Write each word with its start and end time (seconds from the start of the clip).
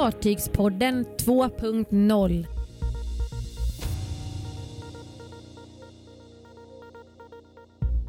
Fartygspodden 0.00 1.06
2.0 1.18 2.46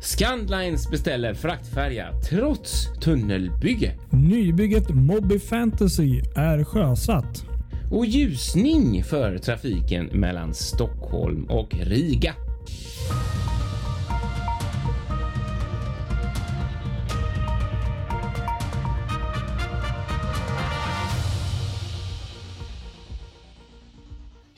Scandlines 0.01 0.89
beställer 0.91 1.33
fraktfärja 1.33 2.11
trots 2.29 2.99
tunnelbygge. 3.03 3.97
Nybygget 4.09 4.89
Mobby 4.89 5.39
Fantasy 5.39 6.21
är 6.35 6.63
sjösatt. 6.63 7.45
Och 7.91 8.05
ljusning 8.05 9.03
för 9.03 9.37
trafiken 9.37 10.05
mellan 10.05 10.53
Stockholm 10.53 11.45
och 11.49 11.73
Riga. 11.73 12.33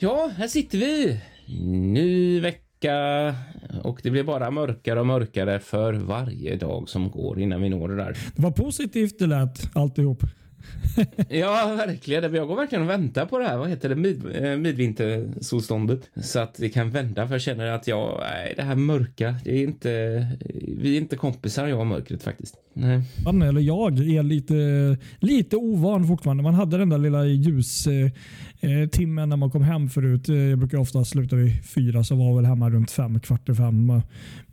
Ja, 0.04 0.30
här 0.36 0.48
sitter 0.48 0.78
vi. 0.78 1.20
Ny 1.68 2.40
vecka 2.40 3.34
och 3.82 4.00
det 4.02 4.10
blir 4.10 4.22
bara 4.22 4.50
mörkare 4.50 5.00
och 5.00 5.06
mörkare 5.06 5.60
för 5.60 5.92
varje 5.92 6.56
dag 6.56 6.88
som 6.88 7.10
går 7.10 7.40
innan 7.40 7.62
vi 7.62 7.68
når 7.68 7.88
det 7.88 7.96
där. 7.96 8.16
Det 8.36 8.42
var 8.42 8.50
positivt 8.50 9.18
det 9.18 9.26
lät 9.26 9.76
alltihop. 9.76 10.22
Ja, 11.28 11.74
verkligen. 11.76 12.34
Jag 12.34 12.48
går 12.48 12.56
verkligen 12.56 12.82
och 12.82 12.90
väntar 12.90 13.26
på 13.26 13.38
det 13.38 13.44
här. 13.44 13.56
Vad 13.56 13.68
heter 13.68 13.88
det? 13.88 13.94
Mid, 13.94 14.24
eh, 14.34 14.56
midvintersolståndet. 14.56 16.10
Så 16.16 16.38
att 16.38 16.54
det 16.54 16.68
kan 16.68 16.90
vända. 16.90 17.26
För 17.26 17.34
jag 17.34 17.42
känner 17.42 17.66
att 17.66 17.86
jag, 17.86 18.20
nej, 18.20 18.54
det 18.56 18.62
här 18.62 18.74
mörka, 18.74 19.34
det 19.44 19.50
är 19.50 19.62
inte, 19.62 19.88
vi 20.78 20.96
är 20.96 21.00
inte 21.00 21.16
kompisar 21.16 21.66
jag 21.66 21.80
och 21.80 21.86
mörkret 21.86 22.22
faktiskt. 22.22 22.54
Nej. 22.76 23.02
Man, 23.24 23.42
eller 23.42 23.60
jag 23.60 23.98
är 23.98 24.22
lite, 24.22 24.54
lite 25.18 25.56
ovan 25.56 26.06
fortfarande. 26.06 26.42
Man 26.42 26.54
hade 26.54 26.78
den 26.78 26.88
där 26.88 26.98
lilla 26.98 27.26
ljustimmen 27.26 28.12
eh, 29.18 29.26
när 29.26 29.36
man 29.36 29.50
kom 29.50 29.62
hem 29.62 29.88
förut. 29.88 30.28
Eh, 30.28 30.36
jag 30.36 30.58
brukar 30.58 30.78
ofta 30.78 31.04
sluta 31.04 31.36
vid 31.36 31.64
fyra 31.64 32.04
så 32.04 32.14
var 32.14 32.36
väl 32.36 32.44
hemma 32.44 32.70
runt 32.70 32.90
fem, 32.90 33.20
kvart 33.20 33.48
i 33.48 33.54
fem. 33.54 34.02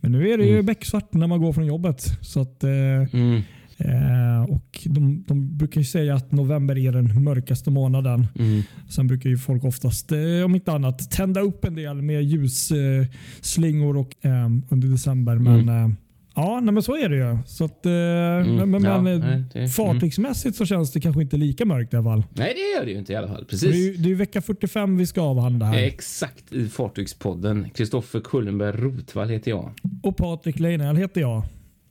Men 0.00 0.12
nu 0.12 0.30
är 0.30 0.38
det 0.38 0.44
ju 0.44 0.52
mm. 0.52 0.66
becksvart 0.66 1.14
när 1.14 1.26
man 1.26 1.40
går 1.40 1.52
från 1.52 1.66
jobbet. 1.66 2.02
Så 2.20 2.40
att, 2.40 2.64
eh, 2.64 2.70
mm. 3.12 3.42
Eh, 3.84 4.42
och 4.42 4.80
de, 4.84 5.24
de, 5.26 5.56
brukar 5.56 5.80
ju 5.80 5.84
säga 5.84 6.14
att 6.14 6.32
november 6.32 6.78
är 6.78 6.92
den 6.92 7.24
mörkaste 7.24 7.70
månaden. 7.70 8.26
Mm. 8.38 8.62
Sen 8.88 9.06
brukar 9.06 9.30
ju 9.30 9.38
folk 9.38 9.64
oftast, 9.64 10.12
eh, 10.12 10.44
om 10.44 10.54
inte 10.54 10.72
annat, 10.72 11.10
tända 11.10 11.40
upp 11.40 11.64
en 11.64 11.74
del 11.74 12.02
med 12.02 12.24
ljusslingor 12.24 13.96
och, 13.96 14.26
eh, 14.26 14.50
under 14.68 14.88
december. 14.88 15.38
Men 15.38 15.68
mm. 15.68 15.96
Ja, 16.34 16.60
nej, 16.60 16.74
men 16.74 16.82
så 16.82 16.96
är 16.96 17.08
det 17.08 17.16
ju. 17.16 17.38
Så 17.46 17.64
att, 17.64 17.86
mm. 17.86 18.70
Men, 18.70 18.84
ja, 18.84 19.02
men 19.02 19.20
nej, 19.20 19.44
det, 19.52 19.58
mm. 19.58 19.70
fartygsmässigt 19.70 20.56
så 20.56 20.66
känns 20.66 20.92
det 20.92 21.00
kanske 21.00 21.22
inte 21.22 21.36
lika 21.36 21.64
mörkt 21.64 21.94
i 21.94 21.96
alla 21.96 22.04
fall. 22.04 22.24
Nej, 22.32 22.52
det 22.54 22.78
gör 22.78 22.84
det 22.84 22.90
ju 22.90 22.98
inte 22.98 23.12
i 23.12 23.16
alla 23.16 23.28
fall. 23.28 23.44
Precis. 23.44 23.70
Det 23.70 23.88
är, 23.88 24.02
det 24.02 24.10
är 24.10 24.14
vecka 24.14 24.42
45 24.42 24.96
vi 24.96 25.06
ska 25.06 25.20
avhandla 25.20 25.66
här. 25.66 25.78
Exakt, 25.78 26.52
i 26.52 26.68
Fartygspodden. 26.68 27.70
Kristoffer 27.74 28.20
Kullenberg 28.20 28.76
Rotvall 28.76 29.28
heter 29.28 29.50
jag. 29.50 29.70
Och 30.02 30.16
Patrik 30.16 30.58
Leinell 30.58 30.96
heter 30.96 31.20
jag. 31.20 31.42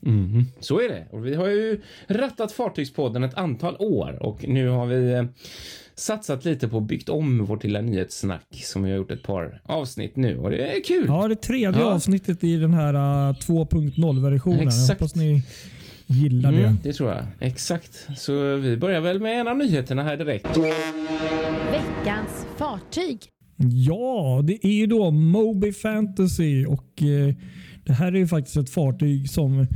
Mm. 0.05 0.45
Så 0.59 0.81
är 0.81 0.89
det. 0.89 1.07
Och 1.11 1.25
vi 1.25 1.35
har 1.35 1.47
ju 1.47 1.81
rattat 2.07 2.51
Fartygspodden 2.51 3.23
ett 3.23 3.37
antal 3.37 3.75
år 3.79 4.17
och 4.23 4.47
nu 4.47 4.67
har 4.67 4.85
vi 4.85 5.13
eh, 5.13 5.23
satsat 5.95 6.45
lite 6.45 6.67
på 6.67 6.79
byggt 6.79 7.09
om 7.09 7.45
vårt 7.45 7.63
lilla 7.63 7.81
nyhetssnack 7.81 8.47
som 8.51 8.83
vi 8.83 8.91
har 8.91 8.97
gjort 8.97 9.11
ett 9.11 9.23
par 9.23 9.61
avsnitt 9.65 10.15
nu 10.15 10.37
och 10.37 10.49
det 10.49 10.77
är 10.77 10.83
kul. 10.83 11.05
Ja, 11.07 11.27
det 11.27 11.35
tredje 11.35 11.79
ja. 11.79 11.93
avsnittet 11.93 12.43
i 12.43 12.57
den 12.57 12.73
här 12.73 12.93
uh, 12.93 13.29
eh, 13.29 13.35
2.0 13.35 14.31
versionen. 14.31 14.69
Jag 14.87 14.87
hoppas 14.87 15.15
ni 15.15 15.43
gillar 16.07 16.49
mm, 16.49 16.61
det. 16.61 16.89
Det 16.89 16.93
tror 16.93 17.09
jag. 17.09 17.25
Exakt. 17.39 18.07
Så 18.17 18.55
vi 18.55 18.77
börjar 18.77 19.01
väl 19.01 19.19
med 19.19 19.39
en 19.39 19.47
av 19.47 19.57
nyheterna 19.57 20.03
här 20.03 20.17
direkt. 20.17 20.57
Veckans 21.71 22.45
fartyg. 22.57 23.19
Ja, 23.69 24.41
det 24.43 24.65
är 24.65 24.71
ju 24.71 24.85
då 24.85 25.11
Moby 25.11 25.73
Fantasy 25.73 26.65
och 26.65 27.03
eh, 27.03 27.35
det 27.83 27.93
här 27.93 28.07
är 28.07 28.17
ju 28.17 28.27
faktiskt 28.27 28.57
ett 28.57 28.69
fartyg 28.69 29.29
som 29.29 29.59
eh, 29.59 29.67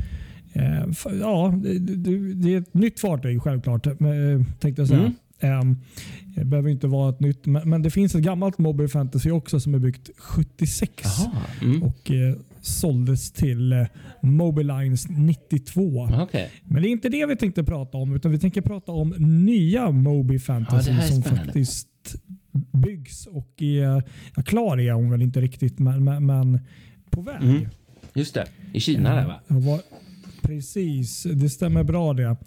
ja, 1.20 1.54
det, 1.96 2.54
är 2.54 2.58
ett 2.58 2.74
nytt 2.74 3.00
fartyg 3.00 3.42
självklart, 3.42 3.88
eh, 3.88 3.94
tänkte 4.60 4.82
jag 4.82 4.88
säga. 4.88 5.00
Mm. 5.00 5.14
Um, 5.42 5.78
det 6.36 6.46
behöver 6.46 6.70
inte 6.70 6.88
vara 6.88 7.10
ett 7.10 7.20
nytt, 7.20 7.46
men, 7.46 7.82
det 7.82 7.92
finns 7.92 8.16
ett 8.16 8.22
gammalt 8.22 8.58
Mobile 8.58 8.90
Fantasy 8.90 9.32
också 9.32 9.60
som 9.60 9.74
är 9.74 9.80
byggt 9.80 10.10
76 10.18 10.92
mm. 11.62 11.84
och 11.84 12.12
eh, 12.12 12.36
såldes 12.62 13.32
till 13.32 13.72
eh, 13.72 13.86
Mobilines 14.22 15.10
92. 15.10 15.82
Okay. 16.24 16.48
Men 16.64 16.82
det 16.82 16.90
är 16.90 16.92
inte 16.92 17.10
det 17.10 17.26
vi 17.26 17.36
tänkte 17.36 17.64
prata 17.64 17.98
om, 17.98 18.16
utan 18.16 18.32
vi 18.32 18.40
tänker 18.40 18.62
prata 18.62 18.92
om 18.92 19.10
nya 19.46 19.92
Moby 19.92 20.40
Fantasy 20.40 20.92
ja, 20.92 21.02
som 21.02 21.24
faktiskt 21.24 21.88
byggs 22.72 23.26
och 23.26 23.62
är, 23.62 24.04
ja, 24.36 24.44
klar 24.44 24.80
är 24.80 24.92
hon 24.92 25.10
väl 25.10 25.22
inte 25.22 25.42
riktigt, 25.42 25.80
men, 25.80 26.04
men, 26.04 26.26
men 26.26 26.60
på 27.10 27.22
väg. 27.22 27.42
Mm. 27.42 27.68
Just 28.14 28.34
det, 28.34 28.48
i 28.74 28.80
Kina 28.80 29.16
där 29.16 29.26
va? 29.26 29.40
Var, 29.48 29.82
precis, 30.46 31.24
det 31.24 31.50
stämmer 31.50 31.84
bra 31.84 32.14
det. 32.14 32.38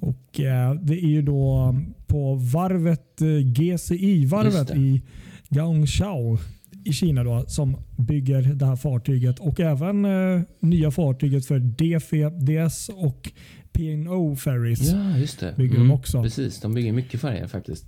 Och 0.00 0.40
eh, 0.40 0.74
Det 0.74 0.94
är 0.94 1.08
ju 1.08 1.22
då 1.22 1.74
på 2.06 2.34
varvet 2.34 3.22
eh, 3.22 3.28
GCI-varvet 3.28 4.70
i 4.70 5.02
Guangzhou 5.48 6.38
i 6.84 6.92
Kina 6.92 7.24
då, 7.24 7.44
som 7.46 7.76
bygger 7.96 8.42
det 8.42 8.66
här 8.66 8.76
fartyget 8.76 9.38
och 9.38 9.60
även 9.60 10.04
eh, 10.04 10.40
nya 10.60 10.90
fartyget 10.90 11.46
för 11.46 11.58
DF, 11.58 12.10
DS 12.46 12.88
och 12.88 13.32
P&O 13.72 14.36
Ferries. 14.36 14.92
Ja, 14.92 15.18
just 15.18 15.40
det. 15.40 15.54
Bygger 15.56 15.76
mm, 15.76 15.88
de 15.88 15.94
också. 15.94 16.22
Precis, 16.22 16.60
de 16.60 16.74
bygger 16.74 16.92
mycket 16.92 17.20
färger 17.20 17.46
faktiskt. 17.46 17.86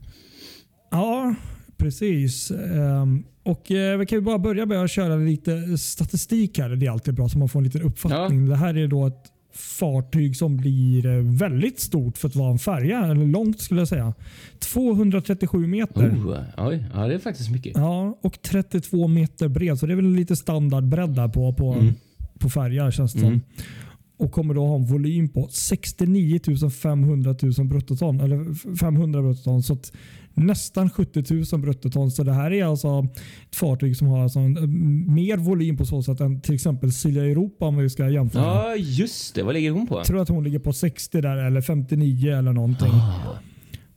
Ja, 0.91 1.35
precis. 1.77 2.51
Um, 2.51 3.25
och 3.43 3.71
eh, 3.71 3.99
Vi 3.99 4.07
kan 4.07 4.19
ju 4.19 4.23
bara 4.23 4.39
börja 4.39 4.67
med 4.67 4.83
att 4.83 4.91
köra 4.91 5.17
lite 5.17 5.79
statistik 5.79 6.59
här. 6.59 6.69
Det 6.69 6.87
är 6.87 6.91
alltid 6.91 7.15
bra 7.15 7.29
så 7.29 7.39
man 7.39 7.49
får 7.49 7.59
en 7.59 7.65
liten 7.65 7.83
uppfattning. 7.83 8.45
Ja. 8.45 8.51
Det 8.51 8.57
här 8.57 8.77
är 8.77 8.89
då 8.89 9.07
ett 9.07 9.33
fartyg 9.53 10.37
som 10.37 10.57
blir 10.57 11.07
eh, 11.07 11.23
väldigt 11.23 11.81
stort 11.81 12.19
för 12.19 12.29
att 12.29 12.37
vara 12.37 12.51
en 12.51 12.59
färja. 12.59 13.07
Eller 13.07 13.27
långt 13.27 13.61
skulle 13.61 13.81
jag 13.81 13.89
säga. 13.89 14.15
237 14.59 15.67
meter. 15.67 16.09
Oh, 16.09 16.39
oj, 16.57 16.87
ja, 16.95 17.07
det 17.07 17.15
är 17.15 17.19
faktiskt 17.19 17.51
mycket. 17.51 17.77
Ja, 17.77 18.19
och 18.23 18.43
32 18.43 19.09
meter 19.09 19.49
bred. 19.49 19.79
Så 19.79 19.87
det 19.87 19.93
är 19.93 19.97
väl 19.97 20.15
lite 20.15 20.37
standardbredd 20.37 21.11
där 21.11 21.29
på, 21.29 21.53
på, 21.53 21.73
mm. 21.73 21.95
på 22.39 22.51
färja 22.51 22.91
känns 22.91 23.13
det 23.13 23.27
mm. 23.27 23.31
som 23.31 23.65
och 24.19 24.33
kommer 24.33 24.55
då 24.55 24.67
ha 24.67 24.77
en 24.77 24.87
volym 24.87 25.29
på 25.29 25.49
69 25.51 26.41
500 26.83 27.35
000 27.59 27.67
bruttoton. 27.67 28.21
Eller 28.21 28.77
500 28.77 29.23
bruttoton. 29.23 29.63
Så 29.63 29.79
nästan 30.39 30.91
70 30.91 31.25
000 31.53 31.61
bruttoton. 31.61 32.11
Så 32.11 32.23
det 32.23 32.33
här 32.33 32.53
är 32.53 32.65
alltså 32.65 33.07
ett 33.51 33.57
fartyg 33.57 33.97
som 33.97 34.07
har 34.07 34.23
alltså 34.23 34.39
eh, 34.39 34.67
mer 35.07 35.37
volym 35.37 35.77
på 35.77 35.85
så 35.85 36.03
sätt 36.03 36.21
än 36.21 36.41
till 36.41 36.55
exempel 36.55 36.93
Silja 36.93 37.25
Europa 37.25 37.67
om 37.67 37.77
vi 37.77 37.91
ska 37.91 38.09
jämföra. 38.09 38.43
Ja, 38.43 38.77
just 38.77 39.35
det. 39.35 39.43
Vad 39.43 39.55
ligger 39.55 39.71
hon 39.71 39.87
på? 39.87 39.99
Jag 39.99 40.07
tror 40.07 40.23
att 40.23 40.29
hon 40.29 40.45
ligger 40.45 40.59
på 40.59 40.73
60 40.73 41.21
där 41.21 41.37
eller 41.37 41.61
59 41.61 42.39
eller 42.39 42.53
någonting. 42.53 42.93
Ah. 42.93 43.39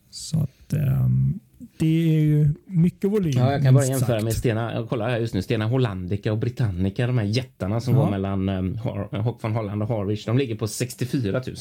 Så 0.09 0.39
att 0.39 0.73
um, 0.73 1.39
det 1.77 2.15
är 2.17 2.21
ju 2.21 2.53
mycket 2.65 3.11
volym. 3.11 3.33
Ja, 3.35 3.51
jag 3.51 3.63
kan 3.63 3.73
bara 3.73 3.85
jämföra 3.85 4.07
sagt. 4.07 4.23
med 4.23 4.33
Stena, 4.33 4.73
jag 4.73 4.89
kollar 4.89 5.09
här 5.09 5.19
just 5.19 5.33
nu, 5.33 5.41
Stena 5.41 5.65
Hollandica 5.65 6.31
och 6.31 6.37
Britannica, 6.37 7.07
de 7.07 7.17
här 7.17 7.25
jättarna 7.25 7.81
som 7.81 7.93
ja. 7.93 7.99
går 7.99 8.11
mellan 8.11 8.49
um, 8.49 8.77
Hock 9.11 9.43
von 9.43 9.51
Holland 9.51 9.83
och 9.83 9.89
Harwich. 9.89 10.25
De 10.25 10.37
ligger 10.37 10.55
på 10.55 10.67
64 10.67 11.41
000 11.47 11.55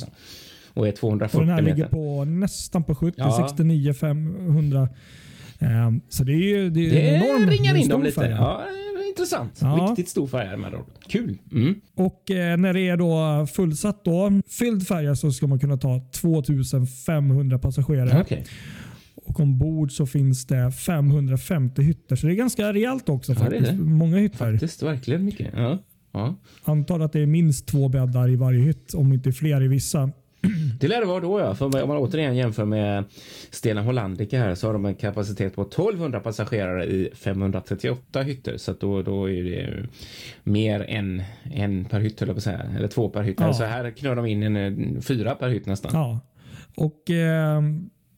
och 0.75 0.89
är 0.89 0.93
240 0.93 1.37
och 1.39 1.47
Den 1.47 1.55
här 1.55 1.63
meter. 1.63 1.77
ligger 1.77 1.89
på 1.89 2.25
nästan 2.25 2.85
på 2.85 2.95
70, 2.95 3.15
ja. 3.19 3.49
69 3.49 3.95
500. 3.95 4.89
Um, 5.59 6.01
så 6.09 6.25
det 6.25 6.33
är 6.33 6.37
ju 6.37 6.71
det 6.71 6.87
är 6.87 6.91
det 6.91 7.01
enorm, 7.01 7.51
ringar 7.51 7.77
in 7.77 7.89
dem 7.89 8.03
lite. 8.03 8.25
Ja, 8.25 8.65
intressant. 9.09 9.59
Ja. 9.63 9.87
Riktigt 9.91 10.09
stor 10.09 10.27
färja 10.27 10.57
med 10.57 10.75
Kul. 11.09 11.39
Mm. 11.53 11.81
Och 11.95 12.31
eh, 12.31 12.57
när 12.57 12.73
det 12.73 12.89
är 12.89 12.97
då 12.97 13.47
fullsatt 13.47 14.05
då, 14.05 14.33
fylld 14.49 14.87
färja 14.87 15.17
så 15.17 15.33
ska 15.33 15.47
man 15.47 15.59
kunna 15.59 15.77
ta 15.77 16.01
2500 16.13 17.59
passagerare. 17.59 18.21
Okay. 18.21 18.43
Och 19.15 19.41
ombord 19.41 19.93
så 19.93 20.07
finns 20.07 20.47
det 20.47 20.73
550 20.73 21.83
hytter. 21.83 22.17
Så 22.17 22.27
det 22.27 22.33
är 22.33 22.37
ganska 22.37 22.73
rejält 22.73 23.09
också. 23.09 23.33
Ja, 23.33 23.39
faktiskt. 23.39 23.65
Det 23.65 23.73
det. 23.73 23.83
Många 23.83 24.17
hytter. 24.17 24.53
Faktiskt 24.53 24.83
verkligen 24.83 25.25
mycket. 25.25 25.49
Ja. 25.57 25.79
Ja. 26.13 26.35
Antar 26.65 27.01
att 27.01 27.13
det 27.13 27.21
är 27.21 27.27
minst 27.27 27.67
två 27.67 27.89
bäddar 27.89 28.31
i 28.31 28.37
varje 28.37 28.61
hytt, 28.61 28.95
om 28.95 29.13
inte 29.13 29.33
fler 29.33 29.63
i 29.63 29.69
vissa. 29.69 30.11
Det 30.81 30.89
lär 30.89 31.01
det 31.01 31.07
vara 31.07 31.21
då 31.21 31.41
ja. 31.41 31.55
För 31.55 31.83
om 31.83 31.89
man 31.89 31.97
återigen 31.97 32.37
jämför 32.37 32.65
med 32.65 33.05
Stena 33.51 33.83
Hollandica 33.83 34.39
här 34.39 34.55
så 34.55 34.67
har 34.67 34.73
de 34.73 34.85
en 34.85 34.95
kapacitet 34.95 35.55
på 35.55 35.63
1200 35.63 36.21
passagerare 36.21 36.85
i 36.85 37.11
538 37.15 38.23
hytter. 38.23 38.57
Så 38.57 38.73
då, 38.73 39.03
då 39.03 39.31
är 39.31 39.43
det 39.43 39.87
mer 40.43 40.81
än 40.89 41.23
en 41.43 41.85
per 41.85 42.01
hytt, 42.01 42.23
eller, 42.23 42.35
säga. 42.35 42.63
eller 42.77 42.89
två 42.89 43.09
per 43.09 43.23
hytt. 43.23 43.41
Ja. 43.41 43.53
Så 43.53 43.65
här 43.65 43.91
knör 43.91 44.17
de 44.17 44.27
in 44.27 44.43
en 44.43 45.03
fyra 45.03 45.35
per 45.35 45.49
hytt 45.49 45.67
nästan. 45.67 45.91
Ja. 45.95 46.21
Och 46.77 47.11
eh, 47.11 47.63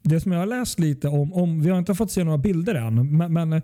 det 0.03 0.21
som 0.21 0.33
jag 0.33 0.39
har 0.39 0.47
läst 0.47 0.79
lite 0.79 1.09
om, 1.09 1.33
om 1.33 1.63
vi 1.63 1.71
har 1.71 1.79
inte 1.79 1.95
fått 1.95 2.11
se 2.11 2.25
några 2.25 2.39
bilder 2.39 2.75
än, 2.75 3.17
men, 3.17 3.33
men 3.33 3.49
Men 3.49 3.63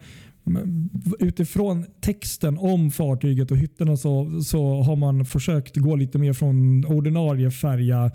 Utifrån 1.18 1.86
texten 2.00 2.58
om 2.58 2.90
fartyget 2.90 3.50
och 3.50 3.56
hytterna 3.56 3.96
så, 3.96 4.40
så 4.42 4.82
har 4.82 4.96
man 4.96 5.24
försökt 5.24 5.76
gå 5.76 5.96
lite 5.96 6.18
mer 6.18 6.32
från 6.32 6.84
ordinarie 6.84 7.50
färja 7.50 8.10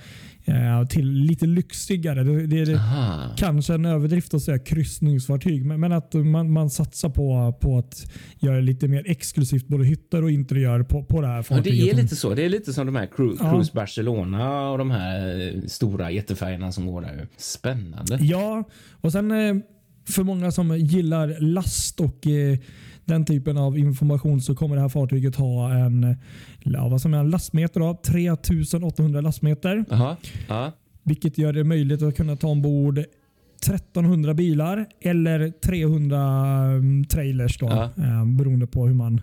eh, 0.46 0.86
till 0.90 1.12
lite 1.12 1.46
lyxigare. 1.46 2.24
Det, 2.24 2.48
det 2.48 2.60
är 2.72 2.76
Aha. 2.76 3.36
kanske 3.38 3.74
en 3.74 3.86
överdrift 3.86 4.34
att 4.34 4.42
säga 4.42 4.60
kryssningsfartyg, 4.60 5.66
men, 5.66 5.80
men 5.80 5.92
att 5.92 6.14
man, 6.14 6.52
man 6.52 6.70
satsar 6.70 7.10
på, 7.10 7.54
på 7.62 7.78
att 7.78 8.12
göra 8.40 8.60
lite 8.60 8.88
mer 8.88 9.04
exklusivt 9.06 9.68
både 9.68 9.86
hytter 9.86 10.24
och 10.24 10.32
interiör 10.32 10.84
på, 10.84 11.04
på 11.04 11.22
det 11.22 11.28
här 11.28 11.38
Ja, 11.38 11.44
fartyget. 11.44 11.86
det 11.86 11.92
är 12.00 12.02
lite 12.04 12.16
så. 12.16 12.34
Det 12.34 12.46
är 12.46 12.50
lite 12.50 12.74
som 12.74 12.86
de 12.86 12.96
här 12.96 13.08
Cru- 13.08 13.38
Ja. 13.40 13.52
Cruise 13.52 13.72
Barcelona 13.74 14.70
och 14.70 14.78
de 14.78 14.92
här 14.92 15.48
eh, 15.56 15.62
stora 15.68 16.12
jättefärgerna 16.12 16.72
som 16.72 16.86
går 16.88 17.02
där. 17.02 17.28
Spännande. 17.38 18.18
Ja, 18.22 18.64
och 19.02 19.12
sen 19.12 19.32
eh, 19.32 19.56
för 20.06 20.24
många 20.24 20.52
som 20.52 20.78
gillar 20.78 21.40
last 21.40 22.00
och 22.00 22.28
eh, 22.28 22.58
den 23.06 23.26
typen 23.26 23.58
av 23.58 23.78
information 23.78 24.42
så 24.42 24.56
kommer 24.56 24.76
det 24.76 24.82
här 24.82 24.90
fartyget 24.90 25.36
ha 25.36 25.74
en, 25.74 26.18
ja, 26.64 26.88
vad 26.88 27.02
som 27.02 27.14
är 27.14 27.18
en 27.18 27.30
lastmeter 27.30 27.82
av 27.82 28.02
3800 28.02 29.22
lastmeter. 29.22 29.86
Jaha. 29.90 30.18
Ja. 30.48 30.72
Vilket 31.04 31.38
gör 31.38 31.54
det 31.54 31.64
möjligt 31.64 32.02
att 32.02 32.18
kunna 32.18 32.36
ta 32.36 32.48
ombord 32.48 32.98
1300 33.00 34.34
bilar 34.34 34.86
eller 35.02 35.50
300 35.50 36.20
mm, 36.64 37.06
trailers 37.06 37.58
då, 37.58 37.68
eh, 37.68 38.26
beroende 38.26 38.68
på 38.68 38.88
hur 38.88 38.94
man 38.94 39.22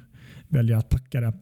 väljer 0.48 0.76
att 0.76 0.88
packa 0.88 1.20
det. 1.20 1.32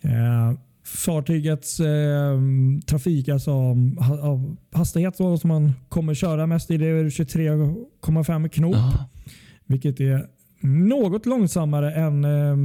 Eh, 0.00 0.52
fartygets 0.84 1.80
eh, 1.80 2.40
trafik, 2.86 3.28
alltså 3.28 3.50
ha, 3.50 4.40
hastighet 4.72 5.16
så, 5.16 5.38
som 5.38 5.48
man 5.48 5.72
kommer 5.88 6.14
köra 6.14 6.46
mest 6.46 6.70
i, 6.70 6.76
det 6.76 6.86
är 6.86 7.04
23,5 7.04 8.48
knop. 8.48 8.74
Ja. 8.74 9.08
Vilket 9.66 10.00
är 10.00 10.26
något 10.66 11.26
långsammare 11.26 11.94
än 11.94 12.24
eh, 12.24 12.56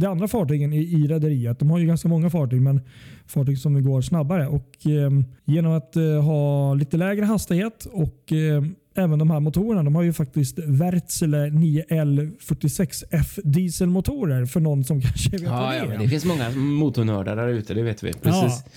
de 0.00 0.06
andra 0.06 0.28
fartygen 0.28 0.72
i, 0.72 0.78
i 0.78 1.06
rederiet. 1.06 1.58
De 1.58 1.70
har 1.70 1.78
ju 1.78 1.86
ganska 1.86 2.08
många 2.08 2.30
fartyg, 2.30 2.62
men 2.62 2.80
fartyg 3.26 3.58
som 3.58 3.84
går 3.84 4.00
snabbare. 4.02 4.46
Och 4.46 4.86
eh, 4.86 5.10
Genom 5.44 5.72
att 5.72 5.96
eh, 5.96 6.22
ha 6.22 6.74
lite 6.74 6.96
lägre 6.96 7.24
hastighet 7.24 7.86
och 7.92 8.32
eh, 8.32 8.62
även 8.98 9.18
de 9.18 9.30
här 9.30 9.40
motorerna. 9.40 9.82
De 9.82 9.94
har 9.94 10.02
ju 10.02 10.12
faktiskt 10.12 10.58
Wärtsilä 10.58 11.46
9L46F 11.48 13.40
dieselmotorer 13.44 14.44
för 14.46 14.60
någon 14.60 14.84
som 14.84 15.00
kanske 15.02 15.30
vet 15.30 15.42
vad 15.42 15.50
Ja, 15.50 15.70
det 15.70 15.76
ja, 15.76 15.84
är. 15.84 15.88
men 15.88 15.98
det 15.98 16.08
finns 16.08 16.24
många 16.24 16.50
motornördar 16.50 17.36
där 17.36 17.48
ute, 17.48 17.74
det 17.74 17.82
vet 17.82 18.02
vi. 18.02 18.12
Precis. 18.12 18.62
Ja. 18.66 18.70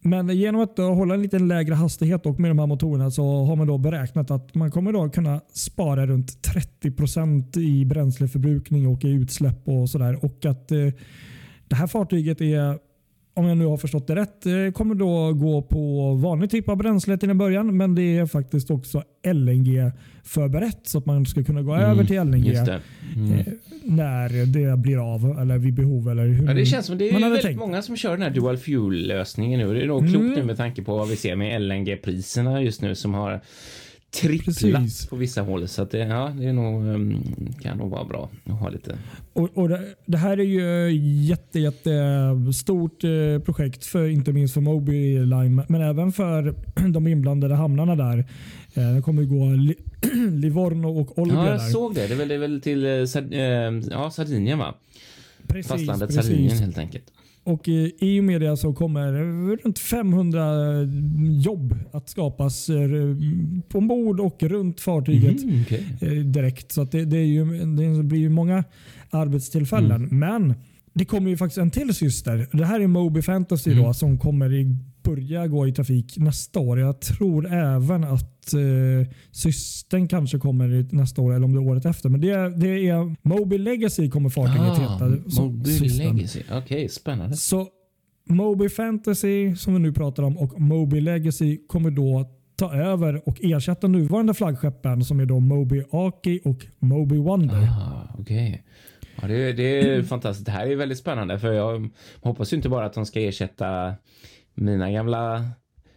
Men 0.00 0.28
genom 0.28 0.60
att 0.60 0.78
hålla 0.78 1.14
en 1.14 1.22
lite 1.22 1.38
lägre 1.38 1.74
hastighet 1.74 2.26
och 2.26 2.40
med 2.40 2.50
de 2.50 2.58
här 2.58 2.66
motorerna 2.66 3.10
så 3.10 3.44
har 3.44 3.56
man 3.56 3.66
då 3.66 3.78
beräknat 3.78 4.30
att 4.30 4.54
man 4.54 4.70
kommer 4.70 4.92
då 4.92 5.08
kunna 5.10 5.40
spara 5.54 6.06
runt 6.06 6.48
30% 6.82 7.58
i 7.58 7.84
bränsleförbrukning 7.84 8.86
och 8.86 9.04
i 9.04 9.08
utsläpp 9.08 9.68
och 9.68 9.90
sådär. 9.90 10.24
Och 10.24 10.44
att 10.44 10.72
eh, 10.72 10.78
det 11.68 11.76
här 11.76 11.86
fartyget 11.86 12.40
är, 12.40 12.78
om 13.38 13.46
jag 13.46 13.56
nu 13.58 13.66
har 13.66 13.76
förstått 13.76 14.06
det 14.06 14.14
rätt, 14.16 14.46
eh, 14.46 14.52
kommer 14.74 14.94
då 14.94 15.32
gå 15.32 15.62
på 15.62 16.14
vanlig 16.14 16.50
typ 16.50 16.68
av 16.68 16.76
bränsle 16.76 17.18
till 17.18 17.30
en 17.30 17.38
början. 17.38 17.76
Men 17.76 17.94
det 17.94 18.18
är 18.18 18.26
faktiskt 18.26 18.70
också 18.70 19.02
LNG 19.26 19.92
förberett 20.24 20.80
så 20.82 20.98
att 20.98 21.06
man 21.06 21.26
ska 21.26 21.44
kunna 21.44 21.62
gå 21.62 21.76
över 21.76 22.04
till 22.04 22.16
LNG 22.16 22.34
Mm, 22.38 22.44
Just 22.52 22.66
det. 22.66 22.80
Mm. 23.16 23.32
eh, 23.38 23.46
när 23.84 24.28
det 24.46 24.76
blir 24.78 25.14
av 25.14 25.38
eller 25.40 25.58
vid 25.58 25.74
behov. 25.74 26.08
Eller 26.10 26.26
hur 26.26 26.46
Ja, 26.46 26.54
det 26.54 26.66
känns 26.66 26.86
som 26.86 26.98
det 26.98 27.08
är 27.10 27.20
väldigt 27.20 27.42
tänkt. 27.42 27.58
många 27.58 27.82
som 27.82 27.96
kör 27.96 28.10
den 28.10 28.22
här 28.22 28.30
dual 28.30 28.56
fuel-lösningen 28.56 29.60
nu. 29.60 29.74
Det 29.74 29.82
är 29.82 29.86
nog 29.86 30.00
klokt 30.10 30.14
Mm. 30.24 30.32
nu 30.38 30.44
med 30.44 30.56
tanke 30.56 30.82
på 30.82 30.96
vad 30.96 31.08
vi 31.08 31.16
ser 31.16 31.36
med 31.36 31.62
LNG-priserna 31.62 32.62
just 32.62 32.82
nu 32.82 32.94
som 32.94 33.14
har 33.14 33.40
tripplat 34.10 34.44
Precis. 34.58 35.06
på 35.06 35.16
vissa 35.16 35.42
håll. 35.42 35.68
Så 35.68 35.82
att 35.82 35.90
det, 35.90 35.98
ja, 35.98 36.32
det 36.38 36.46
är 36.46 36.52
nog, 36.52 36.86
um, 36.86 37.22
kan 37.62 37.78
nog 37.78 37.90
vara 37.90 38.04
bra 38.04 38.30
att 38.44 38.52
ha 38.52 38.68
lite. 38.68 38.98
Och, 39.32 39.48
och 39.54 39.68
det, 39.68 39.94
det 40.06 40.18
här 40.18 40.40
är 40.40 40.44
ju 40.44 40.92
jätte, 41.26 41.60
jätte 41.60 41.92
stort 42.54 43.04
eh, 43.04 43.38
projekt 43.44 43.84
för 43.86 44.08
inte 44.08 44.32
minst 44.32 44.54
för 44.54 44.60
Moby 44.60 45.18
Line 45.18 45.62
men 45.68 45.82
även 45.82 46.12
för 46.12 46.54
de 46.92 47.06
inblandade 47.06 47.54
hamnarna 47.54 47.96
där. 47.96 48.18
Eh, 48.74 48.94
det 48.94 49.02
kommer 49.02 49.22
gå 49.22 49.44
Li 49.46 49.74
Livorno 50.30 51.00
och 51.00 51.18
Olbia 51.18 51.36
Ja, 51.36 51.44
där. 51.44 51.52
jag 51.52 51.70
såg 51.70 51.94
det. 51.94 52.06
Det 52.06 52.14
är 52.14 52.18
väl, 52.18 52.28
det 52.28 52.34
är 52.34 52.38
väl 52.38 52.60
till 52.60 52.84
eh, 52.84 52.90
eh, 52.90 53.72
ja, 53.90 54.10
Sardinien 54.10 54.58
va? 54.58 54.74
Precis, 55.48 55.72
Fastlandet 55.72 56.08
precis. 56.08 56.24
Sardinien 56.24 56.58
helt 56.58 56.78
enkelt. 56.78 57.12
Och 57.48 57.68
eh, 57.68 57.90
i 57.98 58.20
och 58.20 58.24
med 58.24 58.40
det 58.40 58.56
så 58.56 58.72
kommer 58.72 59.12
runt 59.64 59.78
500 59.78 60.42
jobb 61.42 61.74
att 61.92 62.08
skapas 62.08 62.68
eh, 62.68 62.90
ombord 63.74 64.20
och 64.20 64.42
runt 64.42 64.80
fartyget. 64.80 65.42
Mm, 65.42 65.64
eh, 66.00 66.24
direkt. 66.24 66.72
Så 66.72 66.84
det, 66.84 67.04
det, 67.04 67.16
är 67.16 67.24
ju, 67.24 67.44
det 67.76 68.02
blir 68.02 68.18
ju 68.18 68.28
många 68.28 68.64
arbetstillfällen. 69.10 70.04
Mm. 70.04 70.18
Men 70.18 70.54
det 70.92 71.04
kommer 71.04 71.30
ju 71.30 71.36
faktiskt 71.36 71.58
en 71.58 71.70
till 71.70 71.94
syster. 71.94 72.46
Det 72.52 72.64
här 72.64 72.80
är 72.80 72.86
Moby 72.86 73.22
Fantasy 73.22 73.72
Mm. 73.72 73.84
då, 73.84 73.94
som 73.94 74.18
kommer 74.18 74.52
i, 74.54 74.76
börja 75.02 75.46
gå 75.46 75.68
i 75.68 75.72
trafik 75.72 76.14
nästa 76.18 76.60
år. 76.60 76.78
Jag 76.80 77.00
tror 77.00 77.46
även 77.52 78.04
att 78.04 78.52
eh, 78.54 79.12
systern 79.30 80.08
kanske 80.08 80.38
kommer 80.38 80.94
nästa 80.94 81.22
år 81.22 81.34
eller 81.34 81.44
om 81.44 81.52
det 81.52 81.58
är 81.58 81.66
året 81.68 81.84
efter. 81.86 82.08
Men 82.08 82.20
det, 82.20 82.56
det 82.56 82.88
är 82.88 83.28
Moby 83.28 83.58
Legacy 83.58 84.10
kommer 84.10 84.28
fartyget 84.28 84.78
heta. 84.78 85.30
som 85.30 85.44
Ah, 85.44 85.48
Moby 85.48 85.70
systern. 85.70 86.16
Legacy. 86.16 86.42
Okej, 86.52 86.88
spännande. 86.88 87.36
Så 87.36 87.66
Moby 88.30 88.68
Fantasy 88.68 89.56
som 89.56 89.72
vi 89.74 89.78
nu 89.80 89.92
pratar 89.92 90.22
om 90.22 90.38
och 90.38 90.60
Moby 90.60 91.00
Legacy 91.00 91.58
kommer 91.68 91.90
då 91.90 92.30
ta 92.56 92.74
över 92.74 93.28
och 93.28 93.38
ersätta 93.44 93.88
nuvarande 93.88 94.34
flaggskeppen 94.34 95.04
som 95.04 95.20
är 95.20 95.26
då 95.26 95.40
Moby 95.40 95.82
Aki 95.90 96.40
och 96.44 96.66
Moby 96.78 97.16
Wonder. 97.18 97.68
Ah, 97.70 98.14
Okej. 98.18 98.64
Ja, 99.22 99.28
det, 99.28 99.52
det 99.52 99.80
är 99.80 100.02
fantastiskt. 100.02 100.46
Det 100.46 100.52
här 100.52 100.66
är 100.66 100.76
väldigt 100.76 100.98
spännande 100.98 101.38
för 101.38 101.52
jag 101.52 101.88
hoppas 102.20 102.52
ju 102.52 102.56
inte 102.56 102.68
bara 102.68 102.86
att 102.86 102.92
de 102.94 103.06
ska 103.06 103.20
ersätta 103.20 103.94
mina 104.54 104.90
gamla 104.90 105.44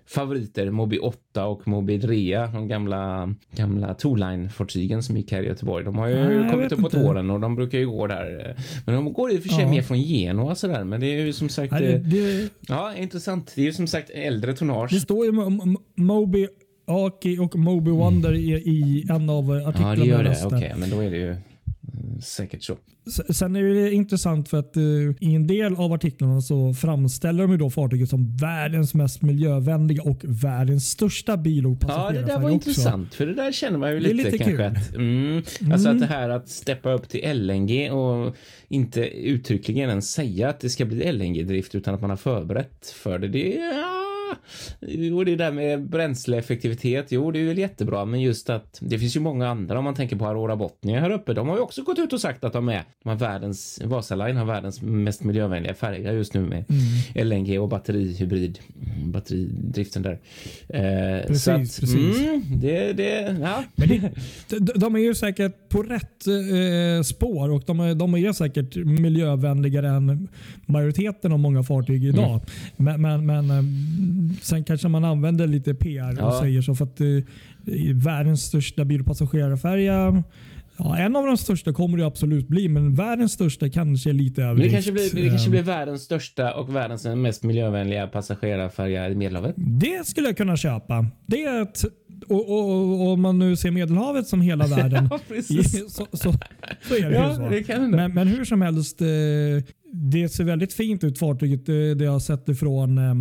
favoriter 0.07 0.69
Moby 0.71 0.97
8 0.97 1.45
och 1.45 1.68
Moby 1.68 1.97
Drea, 1.97 2.47
de 2.47 2.68
gamla, 2.68 3.33
gamla 3.56 3.94
Toline-fartygen 3.94 5.01
som 5.03 5.17
gick 5.17 5.31
här 5.31 5.43
i 5.43 5.48
Göteborg. 5.48 5.86
De 5.86 5.98
har 5.98 6.07
ju 6.07 6.15
Nej, 6.39 6.51
kommit 6.51 6.72
uppåt 6.72 6.93
inte. 6.93 7.07
åren 7.07 7.29
och 7.29 7.39
de 7.39 7.55
brukar 7.55 7.77
ju 7.79 7.88
gå 7.89 8.07
där. 8.07 8.55
Men 8.86 8.96
de 8.96 9.13
går 9.13 9.31
i 9.31 9.38
och 9.38 9.41
för 9.41 9.50
sig 9.50 9.63
Ja. 9.63 9.69
mer 9.69 9.81
från 9.81 10.00
Genoa 10.01 10.55
sådär. 10.55 10.84
Men 10.84 11.00
det 11.00 11.07
är 11.07 11.25
ju 11.25 11.34
som 11.34 11.50
sagt, 11.50 11.72
Nej, 11.72 11.81
det, 11.81 11.93
eh, 11.93 12.01
det, 12.01 12.50
ja 12.67 12.96
intressant. 12.96 13.51
Det 13.55 13.62
är 13.62 13.65
ju 13.65 13.74
som 13.74 13.88
sagt 13.88 14.10
äldre 14.10 14.53
tonnage. 14.53 14.89
det 14.93 15.00
står 15.00 15.25
ju 15.25 15.31
Mo- 15.31 15.62
Mo- 15.62 15.77
Moby 15.96 16.48
Aki 16.88 17.39
och 17.39 17.55
Moby 17.55 17.91
Wonder 17.91 18.34
i, 18.34 18.51
i 18.51 19.05
en 19.10 19.29
av 19.29 19.51
artiklarna. 19.51 19.96
Ja, 19.96 20.01
det 20.03 20.07
gör 20.07 20.24
det. 20.24 20.46
Okej, 20.46 20.74
men 20.77 20.89
då 20.89 21.00
är 21.00 21.12
det 21.12 21.17
ju 21.17 21.36
säkert 22.22 22.63
så. 22.63 22.78
Sen 23.34 23.56
är 23.56 23.63
det 23.63 23.92
intressant 23.94 24.50
för 24.50 24.60
att 24.60 24.78
eh, 24.78 24.84
i 25.20 25.36
en 25.36 25.48
del 25.48 25.75
av 25.75 25.94
artiklarna 25.94 26.42
så 26.42 26.74
framställer 26.74 27.42
de 27.44 27.51
ju 27.51 27.58
då 27.58 27.70
fartyget 27.70 28.10
som 28.10 28.38
världens 28.38 28.94
mest 28.94 29.22
miljövänliga 29.22 30.04
och 30.04 30.22
världens 30.24 30.90
största 30.90 31.38
bil 31.38 31.66
och 31.68 31.78
Ja, 31.88 32.10
det 32.13 32.22
där 32.22 32.28
var 32.40 32.44
också. 32.44 32.54
intressant. 32.54 33.13
För 33.13 33.25
det 33.25 33.34
där 33.34 33.51
känner 33.51 33.78
man 33.78 33.90
ju 33.94 34.00
Det 34.00 34.10
är 34.10 34.13
lite, 34.13 34.32
lite 34.32 34.38
kanske 34.38 34.58
kul. 34.58 34.62
att... 34.66 34.96
Mm, 34.96 35.44
Alltså 35.74 35.90
att 35.90 36.00
det 36.00 36.06
här 36.06 36.30
att 36.30 36.50
steppa 36.50 36.92
upp 36.94 37.10
till 37.10 37.22
LNG 37.38 37.92
och 37.92 38.36
inte 38.68 39.01
uttryckligen 39.08 39.90
ens 39.90 40.12
säga 40.12 40.50
att 40.50 40.60
det 40.60 40.70
ska 40.70 40.86
bli 40.86 41.12
LNG-drift 41.12 41.75
utan 41.75 41.94
att 41.96 42.01
man 42.01 42.10
har 42.10 42.18
förberett 42.18 42.86
för 42.96 43.20
det. 43.20 43.28
Det 43.28 43.58
är... 43.58 43.74
Ja. 43.78 44.08
Och 45.15 45.25
det 45.25 45.35
där 45.35 45.51
med 45.51 45.89
bränsleeffektivitet, 45.89 47.07
jo 47.09 47.31
det 47.31 47.39
är 47.39 47.45
väl 47.45 47.57
jättebra 47.57 48.05
men 48.05 48.21
just 48.21 48.50
att 48.50 48.77
det 48.81 49.00
finns 49.00 49.15
ju 49.15 49.19
många 49.19 49.47
andra 49.47 49.77
om 49.77 49.83
man 49.83 49.95
tänker 49.95 50.15
på 50.15 50.25
Aurora 50.25 50.55
Botnia 50.55 51.00
här 51.00 51.09
uppe. 51.09 51.33
De 51.33 51.47
har 51.47 51.55
ju 51.55 51.61
också 51.61 51.83
gått 51.83 52.00
ut 52.00 52.13
och 52.13 52.21
sagt 52.21 52.43
att 52.43 52.53
de 52.53 52.69
är, 52.69 52.83
de 53.03 53.09
har 53.09 53.15
världens, 53.15 53.81
Vasaline 53.85 54.38
har 54.38 54.45
världens 54.45 54.81
mest 54.81 55.23
miljövänliga 55.23 55.73
färger 55.73 56.13
just 56.13 56.33
nu 56.33 56.41
med 56.41 56.65
Mm. 56.71 57.29
LNG 57.29 57.59
och 57.59 57.69
batterihybrid, 57.69 58.59
batteridriften 59.05 60.01
där. 60.01 60.19
Eh, 60.69 61.27
Precis, 61.27 61.43
så 61.43 61.51
att, 61.51 61.57
precis. 61.59 62.19
Mm, 62.21 62.41
det, 62.61 62.93
det, 62.93 63.38
ja. 63.41 63.63
Men 63.75 63.88
det, 63.88 64.11
de, 64.47 64.79
de 64.79 64.95
är 64.95 65.00
ju 65.00 65.15
säkert 65.15 65.69
på 65.69 65.83
rätt 65.83 66.27
eh, 66.27 67.03
spår 67.03 67.51
och 67.51 67.63
de 67.65 67.79
är, 67.79 67.95
de 67.95 68.13
är 68.13 68.33
säkert 68.33 68.75
miljövänligare 68.75 69.89
än 69.89 70.27
majoriteten 70.65 71.31
av 71.31 71.39
många 71.39 71.63
fartyg 71.63 72.05
idag. 72.05 72.41
Mm. 72.77 73.01
Men, 73.01 73.01
men, 73.01 73.25
men 73.25 73.50
eh, 73.50 73.63
sen 74.42 74.63
kanske 74.63 74.88
man 74.88 75.06
använder 75.06 75.48
lite 75.48 75.74
PR 75.74 76.12
och 76.12 76.18
Ja. 76.20 76.40
säger 76.42 76.62
så 76.62 76.75
för 76.75 76.86
att 76.86 77.01
eh, 77.01 77.08
världens 77.96 78.42
största 78.44 78.86
bil 78.86 79.00
och 79.01 79.06
passagerarfärja 79.08 80.24
Ja, 80.78 80.98
en 80.98 81.16
av 81.16 81.25
de 81.25 81.38
största 81.38 81.74
kommer 81.74 81.98
det 81.98 82.06
absolut 82.06 82.48
bli, 82.48 82.68
men 82.70 82.96
världens 82.96 83.32
största 83.32 83.70
kanske 83.70 84.10
är 84.10 84.13
lite 84.13 84.42
Men 84.42 84.48
det 84.48 84.51
överdrift. 84.51 84.74
kanske, 84.74 84.92
blir, 84.92 85.24
det 85.24 85.30
kanske 85.30 85.50
blir 85.50 85.62
världens 85.62 86.01
största 86.01 86.54
och 86.54 86.75
världens 86.75 87.06
mest 87.06 87.44
miljövänliga 87.44 88.08
passagerarfärja 88.08 89.10
i 89.10 89.16
Medelhavet. 89.16 89.56
Det 89.58 90.08
skulle 90.08 90.28
jag 90.28 90.38
kunna 90.38 90.58
köpa. 90.58 91.06
Det 91.25 91.44
och, 92.24 92.50
och, 92.50 92.70
och, 92.70 93.01
och 93.01 93.08
om 93.13 93.22
man 93.22 93.40
nu 93.40 93.56
ser 93.56 93.72
Medelhavet 93.72 94.28
som 94.28 94.42
hela 94.42 94.68
världen 94.75 95.08
Ja, 95.12 95.20
precis. 95.28 95.94
så, 95.96 96.08
så, 96.13 96.34
så 96.88 96.96
är 96.96 97.10
det 97.10 97.16
Ja, 97.16 97.30
ju 97.30 97.36
så. 97.36 97.50
det 97.50 97.63
kan. 97.63 97.92
Men, 97.92 98.13
men 98.13 98.28
hur 98.28 98.46
som 98.46 98.62
helst, 98.62 99.01
eh, 99.01 99.08
det 99.94 100.30
ser 100.30 100.44
väldigt 100.44 100.74
fint 100.74 101.04
ut 101.04 101.20
fartyget. 101.20 101.70
eh, 101.70 101.75
Det 101.75 102.04
jag 102.04 102.12
har 102.12 102.20
sett 102.20 102.50
ifrån 102.50 102.98
eh, 102.98 103.13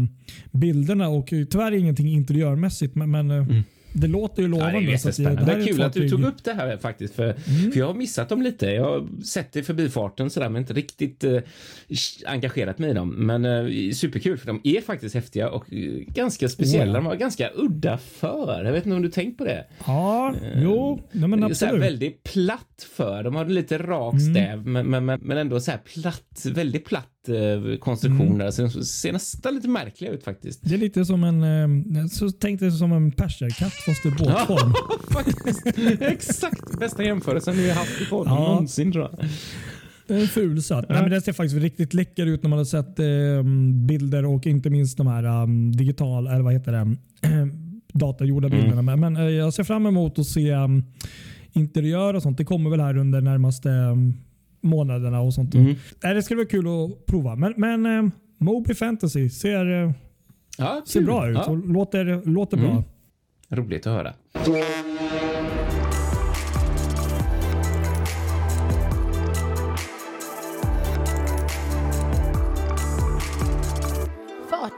bilderna 0.53 1.09
och 1.09 1.27
tyvärr 1.29 1.73
ingenting 1.73 2.09
interiörmässigt. 2.09 2.95
Men, 2.95 3.11
men 3.11 3.31
Mm. 3.31 3.63
Det 3.93 4.07
låter 4.07 4.43
ju 4.43 4.49
Ja, 4.49 4.51
lovande. 4.57 4.81
det 4.81 4.93
är 4.93 4.97
så. 5.13 5.23
Det 5.23 5.29
här 5.45 5.59
är 5.59 5.67
kul 5.67 5.83
att 5.83 5.93
du 5.93 6.09
tog 6.11 6.25
upp 6.25 6.45
det 6.45 6.53
här 6.53 6.77
faktiskt, 6.77 7.15
för, 7.15 7.33
för 7.73 7.79
jag 7.79 7.87
har 7.87 7.95
missat 7.95 8.29
dem 8.29 8.43
lite. 8.43 8.67
Jag 8.67 8.85
har 8.85 9.23
sett 9.25 9.53
det 9.53 9.61
i 9.61 9.63
förbifarten 9.63 10.31
sådär, 10.31 10.49
men 10.49 10.61
inte 10.63 10.73
riktigt 10.73 11.25
eh, 11.25 11.39
engagerat 12.27 12.79
mig 12.79 12.91
i 12.91 12.93
dem. 12.93 13.09
Men 13.11 13.45
eh, 13.45 13.93
superkul, 13.93 14.39
för 14.39 14.47
de 14.47 14.61
är 14.65 14.81
faktiskt 14.81 15.15
häftiga 15.15 15.51
och 15.51 15.73
eh, 15.73 15.79
ganska 16.07 16.49
speciella. 16.49 16.87
Ja. 16.93 16.93
De 16.95 17.07
har 17.07 17.17
ganska 17.17 17.51
udda 17.55 17.99
för. 17.99 18.65
Jag 18.65 18.73
vet 18.73 18.87
inte 18.87 18.97
om 18.97 19.03
du 19.03 19.11
tänkt 19.11 19.39
på 19.39 19.45
det? 19.45 19.65
Ja, 19.87 20.35
jo, 20.57 21.01
nej, 21.13 21.29
men 21.29 21.41
Det 21.41 21.47
absolut. 21.47 21.83
väldigt 21.83 22.23
platt 22.23 22.87
för. 22.93 23.23
De 23.23 23.35
har 23.37 23.45
lite 23.45 23.79
rak 23.79 24.15
Mm. 24.15 24.35
stäv, 24.35 24.67
men, 24.67 24.87
men, 24.87 25.05
men, 25.05 25.21
men 25.23 25.39
ändå 25.39 25.61
så 25.61 25.71
här 25.71 25.79
platt, 25.95 26.47
väldigt 26.55 26.85
platt 26.85 27.20
eh, 27.31 27.77
konstruktion. 27.79 28.41
Mm. 28.41 28.53
Så 28.53 28.63
de 28.63 28.71
ser 28.85 29.13
nästan 29.13 29.55
lite 29.55 29.69
märkliga 29.69 30.11
ut 30.11 30.25
faktiskt. 30.25 30.61
Det 30.63 30.75
är 30.75 30.79
lite 30.79 31.05
som 31.05 31.25
en, 31.25 31.43
eh, 31.97 32.07
så 32.07 32.31
tänkte 32.31 32.65
jag 32.65 32.75
som 32.75 32.93
en 32.93 33.13
perserkatt 33.13 33.73
fast 33.73 34.07
i 34.07 34.11
båtform. 34.11 34.75
faktiskt. 35.11 35.67
Exakt 36.03 36.79
bästa 36.79 37.03
jämförelsen 37.05 37.55
vi 37.57 37.69
har 37.69 37.77
haft 37.77 38.01
i 38.01 38.05
podden 38.05 38.33
Ja. 38.35 38.41
någonsin 38.41 38.93
tror 38.93 39.05
jag. 39.11 39.29
Det 40.07 40.15
är 40.17 40.21
en 40.21 40.27
ful 40.29 40.63
satt. 40.63 40.89
Nej, 40.89 41.01
men 41.03 41.11
det 41.11 41.21
ser 41.21 41.33
faktiskt 41.33 41.57
riktigt 41.63 41.95
läcker 41.95 42.27
ut 42.27 42.43
när 42.43 42.51
man 42.51 42.59
har 42.59 42.65
sett 42.65 42.99
eh, 42.99 43.07
bilder 43.87 44.25
och 44.25 44.47
inte 44.47 44.71
minst 44.71 44.97
de 44.97 45.07
här 45.07 45.43
um, 45.43 45.73
digital, 45.77 46.27
eller 46.27 46.41
vad 46.43 46.53
heter 46.53 46.73
det, 46.73 46.97
datagjorda 47.93 48.49
Mm. 48.49 48.61
bilderna. 48.61 48.83
Men, 48.83 49.01
men 49.01 49.17
eh, 49.17 49.23
jag 49.31 49.55
ser 49.55 49.65
fram 49.65 49.87
emot 49.87 50.19
att 50.19 50.27
se 50.27 50.53
um, 50.53 50.85
interiör 51.53 52.15
och 52.15 52.23
sånt. 52.23 52.39
Det 52.39 52.45
kommer 52.45 52.71
väl 52.71 52.81
här 52.81 52.97
under 52.97 53.21
närmaste 53.21 53.69
um, 53.69 54.15
månaderna 54.61 55.21
och 55.21 55.35
sånt. 55.35 55.55
Mm. 55.55 55.75
Nej, 56.03 56.15
det 56.15 56.23
skulle 56.23 56.37
vara 56.39 56.49
kul 56.49 56.67
att 56.67 57.07
prova. 57.07 57.37
Men, 57.37 57.55
men 57.57 57.87
um, 57.87 58.11
Moby 58.39 58.75
Fantasy 58.75 59.29
ser, 59.31 59.83
eh, 59.85 59.93
Ja, 60.59 60.83
ser 60.87 61.01
bra 61.03 61.29
ut 61.31 61.37
Ja, 61.37 61.45
och 61.45 61.69
låter, 61.69 62.23
låter 62.27 62.57
Mm. 62.57 62.71
bra. 62.71 62.85
roligt 63.51 63.87
att 63.87 63.93
höra. 63.93 64.13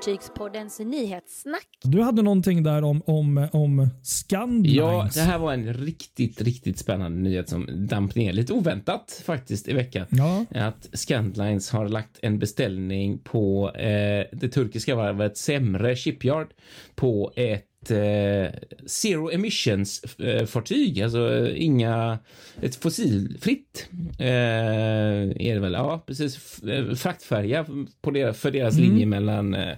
Fartygspoddens 0.02 0.78
nyhetssnack. 0.78 1.68
Du 1.82 2.02
hade 2.02 2.23
någonting 2.23 2.62
där 2.62 2.85
om, 2.85 3.02
om, 3.06 3.49
om 3.52 3.88
Scandlines. 4.02 4.76
Ja, 4.76 5.09
det 5.14 5.21
här 5.21 5.38
var 5.38 5.52
en 5.52 5.75
riktigt, 5.75 6.40
riktigt 6.40 6.78
spännande 6.78 7.18
nyhet 7.18 7.49
som 7.49 7.68
damp 7.88 8.14
ner 8.14 8.32
lite 8.32 8.52
oväntat 8.52 9.23
faktiskt 9.25 9.68
i 9.68 9.73
veckan. 9.73 10.06
Ja, 10.11 10.44
Att 10.50 10.88
Scandlines 10.92 11.71
har 11.71 11.88
lagt 11.88 12.18
en 12.23 12.38
beställning 12.38 13.18
på 13.18 13.71
eh, 13.75 14.26
det 14.32 14.49
turkiska 14.52 14.94
varvet 14.94 15.37
Semre 15.37 15.97
Shipyard 15.97 16.49
på 16.94 17.32
ett 17.37 17.72
eh, 17.90 18.50
zero 18.86 19.30
emissions 19.30 20.04
eh, 20.18 20.46
fartyg, 20.46 21.02
alltså 21.02 21.34
eh, 21.34 21.62
inga, 21.62 22.18
ett 22.60 22.76
fossilfritt 22.76 23.88
eh, 24.18 24.26
är 24.26 25.54
det 25.54 25.60
väl? 25.60 25.72
Ja, 25.72 26.04
precis. 26.06 26.62
Eh, 26.62 26.94
fraktfärja 26.94 27.66
på 28.02 28.10
deras, 28.10 28.38
för 28.38 28.50
deras 28.50 28.78
linje 28.78 29.06
mellan 29.06 29.54
eh, 29.54 29.76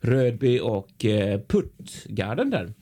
Rödby 0.00 0.60
och 0.60 1.04
eh, 1.04 1.40
Puttgarden 1.48 2.50
där. 2.50 2.72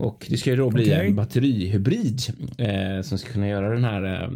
Och 0.00 0.26
det 0.28 0.36
ska 0.36 0.50
ju 0.50 0.56
då 0.56 0.70
bli 0.70 0.82
Okej. 0.82 1.06
en 1.06 1.14
batterihybrid 1.14 2.20
eh, 2.58 3.02
som 3.02 3.18
ska 3.18 3.32
kunna 3.32 3.48
göra 3.48 3.70
den 3.70 3.84
här 3.84 4.04
eh, 4.04 4.30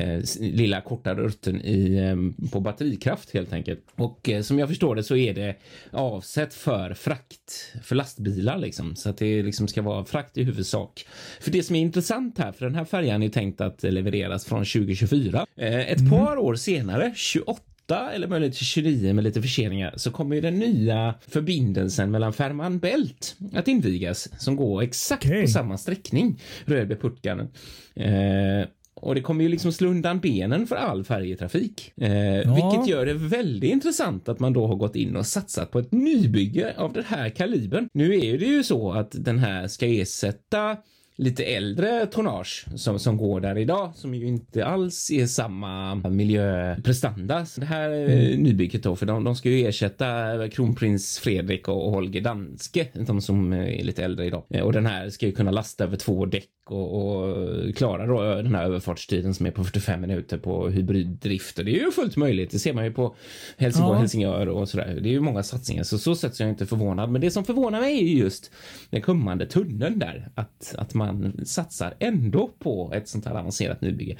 eh, 0.00 0.22
lilla 0.40 0.80
korta 0.80 1.14
rutten 1.14 1.60
i, 1.64 1.96
eh, 1.96 2.48
på 2.50 2.60
batterikraft 2.60 3.34
helt 3.34 3.52
enkelt. 3.52 3.84
Och 3.94 4.28
eh, 4.28 4.42
som 4.42 4.58
jag 4.58 4.68
förstår 4.68 4.94
det 4.94 5.02
så 5.02 5.16
är 5.16 5.34
det 5.34 5.56
avsett 5.90 6.54
för 6.54 6.94
frakt, 6.94 7.72
för 7.82 7.96
lastbilar 7.96 8.58
liksom. 8.58 8.96
Så 8.96 9.10
att 9.10 9.18
det 9.18 9.42
liksom 9.42 9.68
ska 9.68 9.82
vara 9.82 10.04
frakt 10.04 10.38
i 10.38 10.44
huvudsak. 10.44 11.06
För 11.40 11.50
det 11.50 11.62
som 11.62 11.76
är 11.76 11.80
intressant 11.80 12.38
här, 12.38 12.52
för 12.52 12.66
den 12.66 12.74
här 12.74 12.84
färjan 12.84 13.22
är 13.22 13.28
tänkt 13.28 13.60
att 13.60 13.82
levereras 13.82 14.44
från 14.44 14.64
2024. 14.64 15.46
Eh, 15.56 15.90
ett 15.90 16.10
par 16.10 16.36
år 16.36 16.54
senare, 16.54 17.12
28 17.16 17.62
eller 17.96 18.28
möjligt 18.28 18.56
till 18.56 18.66
29 18.66 19.12
med 19.14 19.24
lite 19.24 19.42
förseningar 19.42 19.94
så 19.96 20.10
kommer 20.10 20.34
ju 20.36 20.40
den 20.42 20.58
nya 20.58 21.14
förbindelsen 21.28 22.10
mellan 22.10 22.32
Fehmarn 22.32 22.78
Bält 22.78 23.36
att 23.54 23.68
invigas 23.68 24.28
som 24.42 24.56
går 24.56 24.82
exakt 24.82 25.24
Okej. 25.26 25.42
på 25.42 25.48
samma 25.48 25.78
sträckning, 25.78 26.40
Rödby-Puttgarden. 26.64 27.48
Eh, 27.94 28.68
och 28.94 29.14
det 29.14 29.20
kommer 29.20 29.42
ju 29.42 29.48
liksom 29.48 29.72
slå 29.72 29.88
undan 29.88 30.20
benen 30.20 30.66
för 30.66 30.76
all 30.76 31.04
färjetrafik. 31.04 31.92
Eh, 31.96 32.54
Vilket 32.54 32.88
gör 32.88 33.06
det 33.06 33.14
väldigt 33.14 33.70
intressant 33.72 34.28
att 34.28 34.40
man 34.40 34.52
då 34.52 34.66
har 34.66 34.76
gått 34.76 34.96
in 34.96 35.16
och 35.16 35.26
satsat 35.26 35.70
på 35.70 35.78
ett 35.78 35.92
nybygge 35.92 36.74
av 36.76 36.92
den 36.92 37.04
här 37.04 37.28
kalibern. 37.28 37.88
Nu 37.92 38.14
är 38.18 38.38
det 38.38 38.46
ju 38.46 38.62
så 38.62 38.92
att 38.92 39.10
den 39.24 39.38
här 39.38 39.68
ska 39.68 39.86
ersätta 39.86 40.76
lite 41.16 41.44
äldre 41.44 42.06
tonnage 42.06 42.66
som, 42.76 42.98
som 42.98 43.16
går 43.16 43.40
där 43.40 43.58
idag 43.58 43.92
som 43.94 44.14
ju 44.14 44.26
inte 44.26 44.64
alls 44.64 45.10
är 45.10 45.26
samma 45.26 45.94
miljöprestanda. 45.94 47.46
Så 47.46 47.60
Det 47.60 47.66
här 47.66 47.90
eh, 47.90 48.38
nybygget 48.38 48.82
då, 48.82 48.96
för 48.96 49.06
de, 49.06 49.24
de 49.24 49.36
ska 49.36 49.48
ju 49.50 49.68
ersätta 49.68 50.48
kronprins 50.48 51.18
Fredrik 51.18 51.68
och, 51.68 51.90
Holger 51.90 52.20
Danske, 52.20 52.86
de 52.92 53.20
som 53.20 53.52
är 53.52 53.82
lite 53.82 54.04
äldre 54.04 54.26
idag. 54.26 54.42
Eh, 54.50 54.62
Och 54.62 54.72
den 54.72 54.86
här 54.86 55.10
ska 55.10 55.26
ju 55.26 55.32
kunna 55.32 55.50
lasta 55.50 55.84
över 55.84 55.96
två 55.96 56.26
däck 56.26 56.48
och, 56.70 57.16
och 57.16 57.74
klara 57.76 58.06
då 58.06 58.22
den 58.42 58.54
här 58.54 58.64
överfartstiden 58.64 59.34
som 59.34 59.46
är 59.46 59.50
på 59.50 59.64
45 59.64 60.00
minuter 60.00 60.38
på 60.38 60.68
hybriddrift. 60.68 61.58
Och 61.58 61.64
det 61.64 61.70
är 61.80 61.84
ju 61.84 61.90
fullt 61.90 62.16
möjligt. 62.16 62.50
Det 62.50 62.58
ser 62.58 62.72
man 62.72 62.84
ju 62.84 62.92
på 62.92 63.14
Helsingborg, 63.56 63.96
Ja. 63.96 64.00
Helsingör 64.00 64.48
och 64.48 64.68
sådär. 64.68 64.98
Det 65.02 65.08
är 65.08 65.12
ju 65.12 65.20
många 65.20 65.42
satsningar, 65.42 65.82
så 65.82 65.98
så 65.98 66.14
sätt 66.14 66.34
så 66.34 66.42
är 66.42 66.46
jag 66.46 66.52
inte 66.52 66.66
förvånad. 66.66 67.10
Men 67.10 67.20
det 67.20 67.30
som 67.30 67.44
förvånar 67.44 67.80
mig 67.80 67.98
är 67.98 68.02
ju 68.02 68.18
just 68.18 68.50
den 68.90 69.02
kommande 69.02 69.46
tunneln 69.46 69.98
där. 69.98 70.28
Att, 70.34 70.74
att 70.78 70.94
man 70.94 71.40
satsar 71.44 71.94
ändå 71.98 72.50
på 72.58 72.92
ett 72.94 73.08
sånt 73.08 73.24
här 73.26 73.34
avancerat 73.34 73.80
nybygge. 73.80 74.16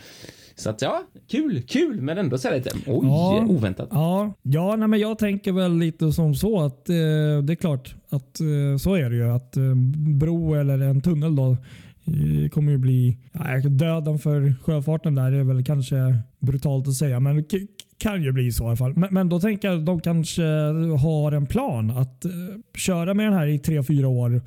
Så 0.54 0.71
att 0.71 0.83
ja, 0.83 1.02
kul, 1.30 1.62
kul, 1.62 2.00
men 2.00 2.19
ändå 2.19 2.38
så 2.38 2.49
här 2.49 2.57
lite 2.57 2.71
oj, 2.87 3.07
Ja. 3.07 3.47
oväntat. 3.49 3.88
Ja, 3.92 4.33
ja 4.42 4.76
nej, 4.76 4.88
men 4.88 5.00
jag 5.00 5.19
tänker 5.19 5.52
väl 5.52 5.78
lite 5.78 6.12
som 6.12 6.35
så 6.35 6.61
att 6.61 6.88
eh, 6.88 6.95
det 7.45 7.52
är 7.52 7.54
klart 7.54 7.95
att 8.11 8.40
eh, 8.40 8.76
så 8.80 8.95
är 8.95 9.11
det 9.11 9.16
ju. 9.16 9.30
Att 9.33 9.57
eh, 9.57 9.75
bro 10.21 10.54
eller 10.54 10.78
en 10.78 11.00
tunnel 11.00 11.37
då 11.37 11.57
det 12.12 12.49
kommer 12.49 12.73
ju 12.73 12.79
bli 12.79 13.17
döden 13.71 14.19
för 14.19 14.55
sjöfarten 14.62 15.14
där 15.14 15.33
är 15.33 15.45
väl 15.45 15.64
kanske 15.64 16.19
brutalt 16.38 16.88
att 16.88 16.95
säga, 16.95 17.21
men 17.21 17.37
det 17.37 17.45
kan 17.99 18.23
ju 18.23 18.33
bli 18.33 18.52
så 18.52 18.64
i 18.64 18.67
alla 18.67 18.76
fall. 18.76 18.97
Men, 18.97 19.14
men 19.14 19.29
då 19.29 19.40
tänker 19.40 19.69
jag 19.69 19.79
att 19.79 19.87
de 19.87 20.00
kanske 20.00 20.43
har 21.02 21.33
en 21.33 21.47
plan 21.47 21.90
att 21.90 22.25
eh, 22.25 22.31
köra 22.75 23.14
med 23.14 23.26
den 23.26 23.35
här 23.35 23.47
i 23.47 23.59
tre 23.59 23.83
fyra 23.83 24.09
år 24.09 24.43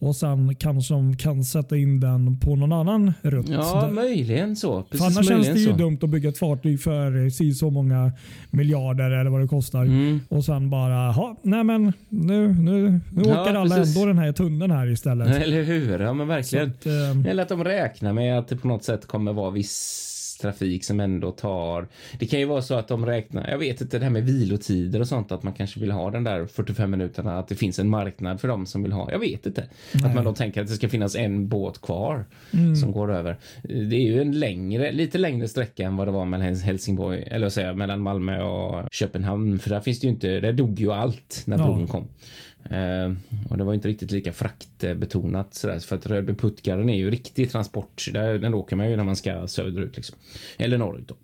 och 0.00 0.16
sen 0.16 0.54
kanske 0.54 0.94
de 0.94 1.16
kan 1.16 1.44
sätta 1.44 1.76
in 1.76 2.00
den 2.00 2.40
på 2.40 2.56
någon 2.56 2.72
annan 2.72 3.12
rutt. 3.22 3.48
Ja, 3.48 3.80
Där- 3.86 3.90
möjligen 3.90 4.56
så. 4.56 4.82
för 4.82 4.90
Precis 4.90 5.16
annars 5.16 5.28
känns 5.28 5.46
det 5.46 5.58
ju 5.58 5.66
så. 5.70 5.76
dumt 5.76 5.98
att 6.02 6.10
bygga 6.10 6.28
ett 6.28 6.38
fartyg 6.38 6.80
för 6.82 7.24
eh, 7.24 7.28
si 7.30 7.54
så 7.54 7.70
många 7.70 8.12
miljarder 8.50 9.10
eller 9.10 9.30
vad 9.30 9.40
det 9.40 9.48
kostar. 9.48 9.82
Mm. 9.82 10.20
Och 10.28 10.44
sen 10.44 10.70
bara, 10.70 10.92
ja, 10.92 11.36
nej 11.42 11.64
men 11.64 11.92
nu, 12.08 12.48
nu, 12.54 13.00
nu 13.12 13.22
Ja, 13.24 13.42
åker 13.42 13.54
alla 13.54 13.76
precis. 13.76 13.96
ändå 13.96 14.06
den 14.06 14.18
här 14.18 14.32
tunneln 14.32 14.70
här 14.72 14.90
istället. 14.90 15.42
Eller 15.42 15.62
hur? 15.62 15.98
Ja, 16.00 16.12
men 16.12 16.28
verkligen. 16.28 16.68
att, 16.70 16.86
eh, 16.86 17.30
Eller 17.30 17.42
att 17.42 17.48
de 17.48 17.64
räknar 17.64 18.12
med 18.12 18.38
att 18.38 18.48
det 18.48 18.56
på 18.56 18.68
något 18.68 18.84
sätt 18.84 19.06
kommer 19.06 19.32
vara 19.32 19.50
viss 19.50 20.06
trafik 20.40 20.84
som 20.84 21.00
ändå 21.00 21.30
tar... 21.30 21.88
Det 22.18 22.26
kan 22.26 22.40
ju 22.40 22.46
vara 22.46 22.62
så 22.62 22.74
att 22.74 22.88
de 22.88 23.06
räknar, 23.06 23.50
jag 23.50 23.58
vet 23.58 23.80
inte, 23.80 23.98
det 23.98 24.04
här 24.04 24.10
med 24.12 24.24
vilotider 24.24 25.00
och 25.00 25.08
sånt, 25.08 25.32
att 25.32 25.42
man 25.42 25.52
kanske 25.52 25.80
vill 25.80 25.90
ha 25.90 26.10
den 26.10 26.24
där 26.24 26.46
45 26.46 26.90
minuterna, 26.90 27.38
att 27.38 27.48
det 27.48 27.54
finns 27.54 27.78
en 27.78 27.88
marknad 27.88 28.40
för 28.40 28.48
dem 28.48 28.66
som 28.66 28.82
vill 28.82 28.92
ha, 28.92 29.10
jag 29.12 29.18
vet 29.18 29.46
inte. 29.46 29.64
Att 30.04 30.14
man 30.14 30.24
då 30.24 30.34
tänker 30.34 30.60
att 30.62 30.66
det 30.68 30.74
ska 30.74 30.88
finnas 30.88 31.16
en 31.16 31.48
båt 31.48 31.80
kvar 31.80 32.24
Mm. 32.52 32.76
som 32.76 32.92
går 32.92 33.12
över. 33.12 33.36
Det 33.62 33.96
är 33.96 34.00
ju 34.06 34.20
en 34.20 34.38
längre, 34.38 34.92
lite 34.92 35.18
längre 35.18 35.48
sträcka 35.48 35.82
än 35.86 35.96
vad 35.96 36.06
det 36.08 36.12
var 36.12 36.24
mellan 36.24 36.54
Helsingborg, 36.54 37.22
eller 37.30 37.60
jag, 37.60 37.76
mellan 37.76 38.00
Malmö 38.00 38.42
och 38.42 38.88
Köpenhamn, 38.92 39.58
för 39.58 39.70
där 39.70 39.80
finns 39.80 40.00
det 40.00 40.06
ju 40.06 40.12
inte, 40.12 40.40
där 40.40 40.52
dog 40.52 40.80
ju 40.80 40.92
allt 40.92 41.42
när 41.46 41.58
Ja. 41.58 41.64
bron 41.64 41.86
kom. 41.86 42.08
Eh, 42.64 43.12
och 43.50 43.58
det 43.58 43.64
var 43.64 43.74
inte 43.74 43.88
riktigt 43.88 44.10
lika 44.10 44.32
fraktbetonat 44.32 45.54
sådär, 45.54 45.78
för 45.78 45.96
att 45.96 46.06
Rödby 46.06 46.34
Puttgarden 46.34 46.90
är 46.90 46.96
ju 46.96 47.10
riktig 47.10 47.50
transport. 47.50 48.08
Där, 48.12 48.38
den 48.38 48.54
åker 48.54 48.76
man 48.76 48.90
ju 48.90 48.96
när 48.96 49.04
man 49.04 49.16
ska 49.16 49.46
söderut 49.46 49.96
liksom. 49.96 50.18
Eller 50.58 50.78
norrut 50.78 51.08
då 51.08 51.14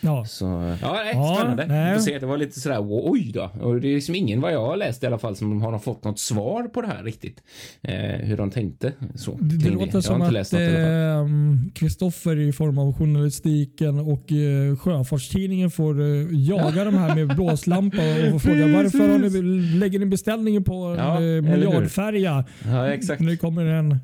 ja. 0.00 0.24
Så 0.24 0.44
ja, 0.82 0.92
nej, 1.04 1.12
Ja, 1.14 1.36
spännande. 1.38 1.66
nej. 1.66 1.94
Får 1.94 2.00
se, 2.00 2.18
det 2.18 2.26
var 2.26 2.36
lite 2.38 2.60
sådär 2.60 2.78
oj 2.88 3.30
då. 3.34 3.50
Och 3.60 3.80
det 3.80 3.88
är 3.88 3.94
liksom 3.94 4.14
ingen 4.14 4.40
vad 4.40 4.52
jag 4.52 4.66
har 4.66 4.76
läst 4.76 5.02
i 5.02 5.06
alla 5.06 5.18
fall 5.18 5.36
som 5.36 5.62
har 5.62 5.78
fått 5.78 6.04
något 6.04 6.18
svar 6.18 6.62
på 6.62 6.80
det 6.82 6.88
här 6.88 7.02
riktigt. 7.02 7.42
Eh, 7.82 7.94
hur 8.26 8.36
de 8.36 8.50
tänkte 8.50 8.92
så. 9.14 9.38
Det, 9.40 9.56
det 9.56 9.70
låter 9.70 9.92
har 9.92 10.00
som 10.00 10.22
att 10.22 10.52
i 10.52 10.76
ehm, 10.78 11.70
Kristoffer 11.74 12.36
i 12.38 12.52
form 12.52 12.78
av 12.78 12.98
journalistiken 12.98 13.98
och 13.98 14.32
eh, 14.32 14.76
Sjöfartstidningen 14.76 15.70
får 15.70 16.00
eh, 16.00 16.26
jaga 16.30 16.84
de 16.84 16.94
här 16.94 17.14
med 17.14 17.28
blåslampa 17.36 17.96
och 18.34 18.42
fråga 18.42 18.66
varför 18.66 19.08
har 19.08 19.18
ni, 19.18 19.30
lägger 19.78 19.98
ni 19.98 20.06
beställningen 20.06 20.64
på 20.64 20.74
en 20.84 20.96
Ja, 20.98 21.14
eh, 21.14 21.42
miljardfärja? 21.42 22.44
Ja, 22.64 22.88
exakt. 22.88 23.20
Nu 23.20 23.36
kommer 23.36 23.64
en 23.64 23.96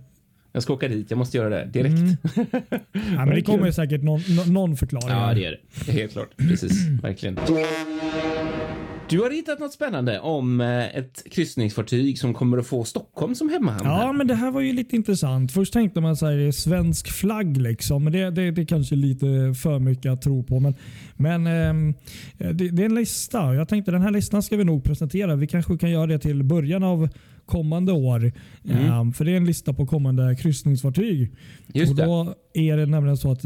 Jag 0.57 0.63
ska 0.63 0.73
åka 0.73 0.89
dit. 0.89 1.11
Jag 1.11 1.19
måste 1.19 1.37
göra 1.37 1.49
det 1.49 1.65
direkt. 1.65 1.99
Mm. 1.99 2.17
Ja, 2.93 3.27
men 3.27 3.35
det 3.35 3.43
kommer 3.43 3.71
säkert 3.71 4.03
någon, 4.03 4.21
nå- 4.29 4.45
någon 4.45 4.77
förklaring. 4.77 5.09
Ja, 5.09 5.35
det 5.35 5.45
är 5.45 5.51
det. 5.51 5.59
Det 5.85 5.93
är 5.93 5.95
Helt 5.95 6.13
klart. 6.13 6.37
Precis. 6.37 6.89
Verkligen. 7.03 7.39
Du 9.09 9.21
har 9.21 9.31
hittat 9.31 9.59
något 9.59 9.73
spännande 9.73 10.21
om 10.21 10.61
eh, 10.61 10.97
ett 10.97 11.23
kryssningsfartyg 11.31 12.19
som 12.19 12.35
kommer 12.35 12.59
att 12.59 12.67
få 12.67 12.85
Stockholm 12.85 13.35
som 13.35 13.49
hemmahamn. 13.49 13.85
Ja, 13.85 14.13
men 14.13 14.27
det 14.27 14.35
här 14.35 14.51
var 14.51 14.61
ju 14.61 14.73
lite 14.73 14.97
intressant. 14.97 15.53
Först 15.53 15.73
tänkte 15.73 16.01
man 16.01 16.17
så 16.17 16.27
här, 16.27 16.51
svensk 16.51 17.13
flagg 17.13 17.57
liksom. 17.57 18.05
Men 18.05 18.13
det, 18.13 18.31
det, 18.31 18.51
det 18.51 18.63
är 18.63 18.67
kanske 18.67 18.95
lite 18.95 19.27
för 19.63 19.79
mycket 19.79 20.13
att 20.13 20.23
tro 20.23 20.43
på. 20.43 20.61
Men, 20.61 20.75
men 21.17 21.47
eh, 21.47 21.95
det, 22.53 22.71
det, 22.71 22.83
är 22.83 22.87
en 22.87 22.95
lista. 22.95 23.55
Jag 23.55 23.69
tänkte 23.69 23.91
den 23.91 24.03
här 24.03 24.11
listan 24.11 24.43
ska 24.43 24.57
vi 24.57 24.65
nog 24.65 24.85
presentera. 24.85 25.37
Vi 25.37 25.47
kanske 25.47 25.79
kan 25.79 25.91
göra 25.91 26.07
det 26.07 26.19
till 26.19 26.43
början 26.43 26.83
av 26.83 27.09
kommande 27.47 27.93
år. 27.93 28.33
Mm. 28.65 28.93
Um, 28.93 29.13
för 29.13 29.25
det 29.25 29.33
är 29.33 29.37
en 29.37 29.45
lista 29.45 29.73
på 29.73 29.87
kommande 29.87 30.37
kryssningsfartyg. 30.37 31.33
Just 31.75 31.91
och 31.91 31.97
då 31.97 32.35
är 32.55 32.77
det 32.77 32.87
nämligen 32.87 33.17
så 33.17 33.33
att 33.33 33.45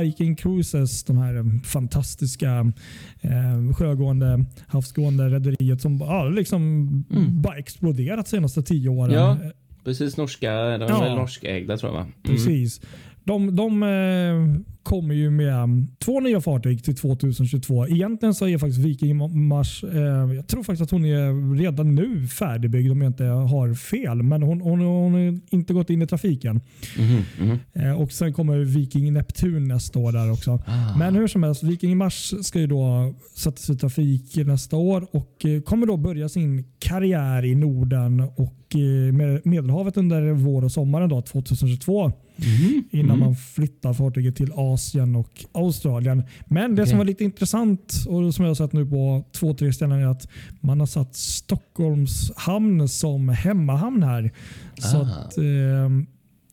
Viking 0.00 0.36
Cruises, 0.36 1.04
de 1.04 1.18
här 1.18 1.64
fantastiska 1.64 2.72
eh, 3.20 3.74
sjögående, 3.74 4.44
havsgående 4.68 5.28
rederiet 5.28 5.80
som 5.80 5.98
ja, 6.00 6.28
liksom 6.28 6.62
mm. 7.10 7.42
bara 7.42 7.56
exploderat 7.56 8.26
de 8.26 8.30
senaste 8.30 8.62
tio 8.62 8.88
åren. 8.88 9.12
Ja, 9.12 9.38
precis. 9.84 10.16
Norska, 10.16 10.52
de 10.52 10.82
är 10.82 10.88
ja. 10.88 11.14
norskägda 11.14 11.76
tror 11.76 11.92
jag? 11.92 12.00
Mm. 12.00 12.12
Precis. 12.22 12.80
De, 13.28 13.56
de 13.56 13.82
eh, 13.82 14.62
kommer 14.82 15.14
ju 15.14 15.30
med 15.30 15.86
två 15.98 16.20
nya 16.20 16.40
fartyg 16.40 16.84
till 16.84 16.96
2022. 16.96 17.86
Egentligen 17.86 18.34
så 18.34 18.48
är 18.48 18.58
faktiskt 18.58 18.78
Viking 18.78 19.46
Mars, 19.48 19.84
eh, 19.84 20.32
jag 20.34 20.46
tror 20.46 20.62
faktiskt 20.62 20.82
att 20.82 20.90
hon 20.90 21.04
är 21.04 21.56
redan 21.58 21.94
nu 21.94 22.26
färdigbyggd 22.26 22.92
om 22.92 23.02
jag 23.02 23.10
inte 23.10 23.24
har 23.24 23.74
fel. 23.74 24.22
Men 24.22 24.42
hon, 24.42 24.60
hon, 24.60 24.80
hon 24.80 25.12
har 25.12 25.40
inte 25.50 25.72
gått 25.72 25.90
in 25.90 26.02
i 26.02 26.06
trafiken. 26.06 26.60
Mm, 26.98 27.22
mm. 27.40 27.58
Eh, 27.72 28.00
och 28.00 28.12
Sen 28.12 28.32
kommer 28.32 28.58
Viking 28.58 29.12
Neptun 29.12 29.68
nästa 29.68 29.98
år 29.98 30.12
där 30.12 30.32
också. 30.32 30.62
Ah. 30.66 30.98
Men 30.98 31.14
hur 31.14 31.26
som 31.26 31.42
helst, 31.42 31.62
Viking 31.62 31.96
Mars 31.96 32.34
ska 32.42 32.60
ju 32.60 32.66
då 32.66 33.14
sättas 33.36 33.70
i 33.70 33.76
trafik 33.76 34.36
nästa 34.36 34.76
år 34.76 35.06
och 35.10 35.44
eh, 35.44 35.60
kommer 35.60 35.86
då 35.86 35.96
börja 35.96 36.28
sin 36.28 36.64
karriär 36.78 37.44
i 37.44 37.54
Norden 37.54 38.20
och 38.20 38.74
eh, 38.74 39.12
med 39.12 39.46
Medelhavet 39.46 39.96
under 39.96 40.32
vår 40.32 40.64
och 40.64 40.72
sommaren 40.72 41.08
då, 41.08 41.22
2022. 41.22 42.12
Mm. 42.38 42.84
Innan 42.90 43.16
mm. 43.16 43.20
man 43.20 43.36
flyttar 43.36 43.92
fartyget 43.92 44.36
till 44.36 44.52
Asien 44.54 45.16
och 45.16 45.44
Australien. 45.52 46.22
Men 46.46 46.74
det 46.74 46.82
okay. 46.82 46.90
som 46.90 46.98
var 46.98 47.04
lite 47.04 47.24
intressant 47.24 47.94
och 48.08 48.34
som 48.34 48.44
jag 48.44 48.50
har 48.50 48.54
sett 48.54 48.72
nu 48.72 48.86
på 48.86 49.24
två, 49.32 49.54
tre 49.54 49.72
ställen 49.72 49.98
är 49.98 50.06
att 50.06 50.28
man 50.60 50.80
har 50.80 50.86
satt 50.86 51.16
Stockholms 51.16 52.32
hamn 52.36 52.88
som 52.88 53.28
hemmahamn 53.28 54.02
här. 54.02 54.32
Så 54.78 54.96
att, 54.96 55.38
eh, 55.38 55.44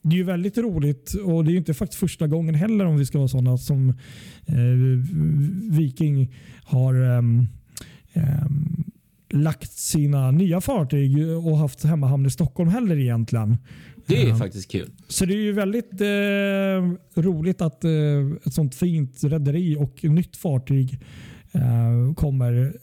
det 0.01 0.15
är 0.15 0.17
ju 0.17 0.23
väldigt 0.23 0.57
roligt 0.57 1.13
och 1.13 1.45
det 1.45 1.51
är 1.51 1.57
inte 1.57 1.73
faktiskt 1.73 1.99
första 1.99 2.27
gången 2.27 2.55
heller 2.55 2.85
om 2.85 2.97
vi 2.97 3.05
ska 3.05 3.17
vara 3.17 3.27
sådana 3.27 3.57
som 3.57 3.89
eh, 4.45 4.55
Viking 5.71 6.31
har 6.63 6.95
um, 6.95 7.47
lagt 9.29 9.71
sina 9.71 10.31
nya 10.31 10.61
fartyg 10.61 11.37
och 11.37 11.57
haft 11.57 11.83
hemmahamn 11.83 12.25
i 12.25 12.29
Stockholm 12.29 12.69
heller 12.69 12.97
egentligen. 12.97 13.57
Det 14.05 14.29
är 14.29 14.35
faktiskt 14.35 14.71
kul. 14.71 14.89
Så 15.07 15.25
det 15.25 15.33
är 15.33 15.41
ju 15.41 15.51
väldigt 15.51 16.01
eh, 16.01 17.21
roligt 17.21 17.61
att 17.61 17.83
eh, 17.83 17.91
ett 18.45 18.53
sånt 18.53 18.75
fint 18.75 19.23
rederi 19.23 19.75
och 19.75 20.03
nytt 20.03 20.37
fartyg 20.37 20.99
eh, 21.51 22.13
kommer 22.15 22.73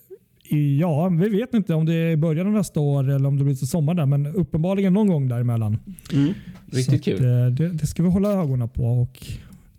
i, 0.52 0.79
ja, 0.81 1.09
vi 1.09 1.29
vet 1.29 1.55
inte 1.55 1.75
om 1.75 1.87
det 1.87 1.95
är 1.95 2.11
i 2.11 2.17
början 2.17 2.47
av 2.47 2.52
nästa 2.52 2.81
år 2.81 3.11
eller 3.11 3.29
om 3.29 3.38
det 3.38 3.45
blir 3.45 3.55
till 3.55 3.69
sommar 3.69 3.95
där, 3.95 4.07
men 4.07 4.26
uppenbarligen 4.26 4.93
någon 4.93 5.09
gång 5.09 5.29
däremellan. 5.29 5.79
Mm, 6.12 6.35
riktigt 6.73 7.05
kul. 7.05 7.14
Att, 7.14 7.21
eh, 7.21 7.47
det, 7.47 7.69
det, 7.69 7.87
ska 7.87 8.02
vi 8.02 8.09
hålla 8.09 8.33
ögonen 8.33 8.69
på. 8.69 8.85
Och 8.85 9.26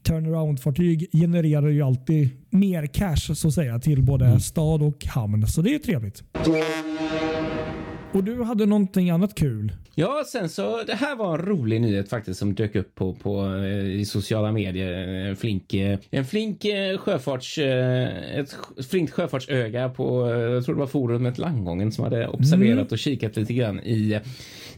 turnaround-fartyg 0.03 1.07
genererar 1.11 1.67
ju 1.67 1.81
alltid 1.81 2.29
mer 2.49 2.85
cash 2.85 3.33
så 3.35 3.47
att 3.47 3.53
säga 3.53 3.79
till 3.79 4.03
både 4.03 4.25
mm. 4.25 4.39
stad 4.39 4.81
och 4.81 5.05
hamn. 5.05 5.47
Så 5.47 5.61
det 5.61 5.75
är 5.75 5.79
trevligt. 5.79 6.23
Och 8.13 8.23
du 8.23 8.43
hade 8.43 8.65
någonting 8.65 9.09
annat 9.09 9.35
kul? 9.35 9.73
Ja, 9.95 10.23
sen 10.27 10.49
så 10.49 10.83
det 10.83 10.93
här 10.95 11.15
var 11.15 11.39
en 11.39 11.45
rolig 11.45 11.81
nyhet 11.81 12.09
faktiskt 12.09 12.39
som 12.39 12.55
dök 12.55 12.75
upp 12.75 12.95
på, 12.95 13.13
på 13.13 13.45
eh, 13.45 13.85
i 13.85 14.05
sociala 14.05 14.51
medier. 14.51 14.91
En 15.29 15.35
flink, 15.35 15.73
eh, 15.73 15.99
en 16.09 16.25
flink 16.25 16.65
eh, 16.65 16.97
sjöfarts, 16.97 17.57
ett 17.57 18.55
flinkt 18.89 19.13
sjöfartsöga 19.13 19.89
på, 19.89 20.29
jag 20.29 20.65
tror 20.65 20.75
det 20.75 20.79
var 20.79 20.87
forumet 20.87 21.37
Langgången 21.37 21.91
som 21.91 22.03
hade 22.03 22.27
observerat 22.27 22.73
mm. 22.73 22.87
och 22.91 22.99
kikat 22.99 23.35
lite 23.35 23.53
grann 23.53 23.79
i 23.79 24.19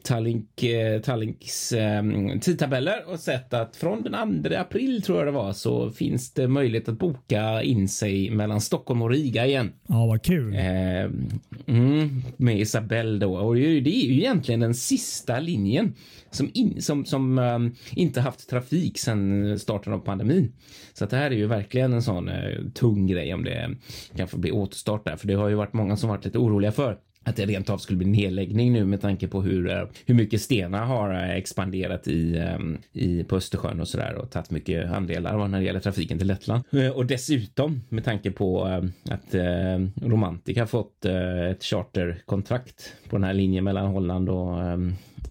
Tallink, 0.05 0.63
Tallinks 1.03 1.73
um, 1.73 2.39
tidtabeller 2.39 3.03
och 3.07 3.19
sett 3.19 3.53
att 3.53 3.75
från 3.75 4.03
den 4.03 4.43
2 4.43 4.55
april 4.55 5.01
tror 5.01 5.17
jag 5.17 5.27
det 5.27 5.31
var 5.31 5.53
så 5.53 5.91
finns 5.91 6.33
det 6.33 6.47
möjlighet 6.47 6.89
att 6.89 6.99
boka 6.99 7.63
in 7.63 7.89
sig 7.89 8.29
mellan 8.29 8.61
Stockholm 8.61 9.01
och 9.01 9.09
Riga 9.09 9.45
igen. 9.45 9.73
Ja, 9.87 10.05
vad 10.05 10.21
kul. 10.21 10.53
Uh, 10.53 11.11
mm, 11.67 12.21
med 12.37 12.59
Isabelle 12.59 13.19
då 13.19 13.35
och 13.35 13.55
det 13.55 13.61
är 13.61 14.05
ju 14.05 14.13
egentligen 14.13 14.59
den 14.59 14.73
sista 14.73 15.39
linjen 15.39 15.93
som, 16.31 16.49
in, 16.53 16.81
som, 16.81 17.05
som 17.05 17.39
um, 17.39 17.75
inte 17.95 18.21
haft 18.21 18.49
trafik 18.49 18.97
sedan 18.97 19.59
starten 19.59 19.93
av 19.93 19.99
pandemin. 19.99 20.51
Så 20.93 21.05
det 21.05 21.17
här 21.17 21.31
är 21.31 21.35
ju 21.35 21.47
verkligen 21.47 21.93
en 21.93 22.01
sån 22.01 22.29
uh, 22.29 22.69
tung 22.73 23.07
grej 23.07 23.33
om 23.33 23.43
det 23.43 23.75
kan 24.15 24.27
få 24.27 24.37
bli 24.37 24.51
återstart 24.51 25.05
där, 25.05 25.15
för 25.15 25.27
det 25.27 25.33
har 25.33 25.49
ju 25.49 25.55
varit 25.55 25.73
många 25.73 25.97
som 25.97 26.09
varit 26.09 26.25
lite 26.25 26.37
oroliga 26.37 26.71
för 26.71 26.97
att 27.25 27.35
det 27.35 27.45
rent 27.45 27.69
av 27.69 27.77
skulle 27.77 27.97
bli 27.97 28.07
nedläggning 28.07 28.73
nu 28.73 28.85
med 28.85 29.01
tanke 29.01 29.27
på 29.27 29.41
hur, 29.41 29.69
eh, 29.69 29.83
hur 30.05 30.15
mycket 30.15 30.41
Stena 30.41 30.85
har 30.85 31.13
eh, 31.13 31.29
expanderat 31.29 32.07
i, 32.07 32.37
eh, 32.37 32.59
i 32.93 33.23
på 33.23 33.35
Östersjön 33.35 33.81
och 33.81 33.87
sådär 33.87 34.15
och 34.15 34.31
tagit 34.31 34.51
mycket 34.51 34.91
andelar 34.91 35.47
när 35.47 35.59
det 35.59 35.65
gäller 35.65 35.79
trafiken 35.79 36.17
till 36.17 36.27
Lettland. 36.27 36.63
Och 36.93 37.05
dessutom 37.05 37.81
med 37.89 38.03
tanke 38.03 38.31
på 38.31 38.63
att 39.09 39.35
Romantica 40.01 40.67
fått 40.67 41.05
ett 41.51 41.63
charterkontrakt 41.63 42.93
på 43.09 43.15
den 43.15 43.23
här 43.23 43.33
linjen 43.33 43.63
mellan 43.63 43.87
Holland 43.87 44.29
och 44.29 44.57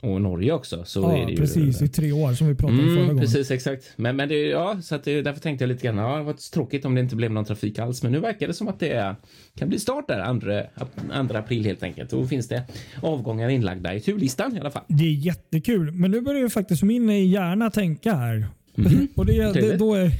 och 0.00 0.22
Norge 0.22 0.52
också. 0.52 0.84
Så 0.84 1.00
ja, 1.00 1.16
är 1.16 1.26
det 1.26 1.32
ju, 1.32 1.36
precis. 1.36 1.82
I 1.82 1.88
tre 1.88 2.12
år 2.12 2.32
som 2.32 2.48
vi 2.48 2.54
pratade 2.54 2.78
om 2.78 2.84
mm, 2.84 2.96
förra 2.96 3.06
gången. 3.06 3.20
Precis, 3.20 3.50
exakt. 3.50 3.92
Men, 3.96 4.16
men 4.16 4.28
det, 4.28 4.34
ja, 4.34 4.78
så 4.82 4.94
att 4.94 5.04
det, 5.04 5.22
därför 5.22 5.40
tänkte 5.40 5.64
jag 5.64 5.68
lite 5.68 5.86
grann, 5.86 5.96
ja, 5.96 6.16
det 6.16 6.22
var 6.22 6.52
tråkigt 6.52 6.84
om 6.84 6.94
det 6.94 7.00
inte 7.00 7.16
blev 7.16 7.32
någon 7.32 7.44
trafik 7.44 7.78
alls. 7.78 8.02
Men 8.02 8.12
nu 8.12 8.20
verkar 8.20 8.46
det 8.46 8.54
som 8.54 8.68
att 8.68 8.80
det 8.80 9.16
kan 9.58 9.68
bli 9.68 9.78
start 9.78 10.08
där 10.08 11.28
2 11.28 11.34
april 11.38 11.64
helt 11.64 11.82
enkelt. 11.82 12.10
Då 12.10 12.26
finns 12.26 12.48
det 12.48 12.62
avgångar 13.02 13.48
inlagda 13.48 13.94
i 13.94 14.00
turlistan 14.00 14.56
i 14.56 14.60
alla 14.60 14.70
fall. 14.70 14.84
Det 14.88 15.04
är 15.04 15.12
jättekul. 15.12 15.92
Men 15.92 16.10
nu 16.10 16.20
börjar 16.20 16.40
ju 16.40 16.50
faktiskt 16.50 16.82
min 16.82 17.30
hjärna 17.30 17.70
tänka 17.70 18.14
här. 18.14 18.48
Mm. 18.78 19.08
och 19.16 19.26
det, 19.26 19.52
det, 19.52 19.76
då, 19.76 19.94
är, 19.94 20.12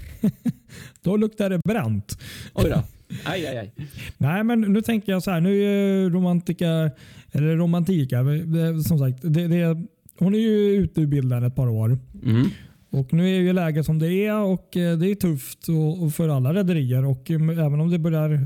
då 1.03 1.17
luktar 1.17 1.51
det 1.51 1.61
bränt. 1.65 2.19
Oj 2.55 2.71
då. 2.71 2.83
Aj, 3.25 3.47
aj, 3.47 3.57
aj. 3.57 3.73
Nej, 4.19 4.45
men 4.45 4.61
nu 4.61 4.83
tänker 4.83 5.13
jag 5.13 5.23
så 5.23 5.31
här. 5.31 5.41
Nu 5.41 5.63
är 5.63 6.11
romantika, 6.11 6.91
eller 7.33 7.57
romantika, 7.57 8.25
som 8.89 8.99
sagt. 8.99 9.19
Det, 9.23 9.49
det, 9.49 9.87
hon 10.19 10.35
är 10.35 10.39
ju 10.39 10.75
ute 10.75 11.01
ur 11.01 11.07
bilden 11.07 11.45
ett 11.45 11.57
par 11.57 11.69
år. 11.69 11.99
Mm. 12.25 12.49
Och 12.91 13.13
Nu 13.13 13.37
är 13.37 13.41
ju 13.41 13.53
läget 13.53 13.87
som 13.87 13.99
det 13.99 14.27
är 14.27 14.43
och 14.43 14.77
eh, 14.77 14.99
det 14.99 15.11
är 15.11 15.15
tufft 15.15 15.67
för 16.17 16.29
alla 16.29 16.55
rederier. 16.55 17.05
Och 17.05 17.31
eh, 17.31 17.49
även 17.67 17.81
om 17.81 17.91
det 17.91 17.99
börjar 17.99 18.41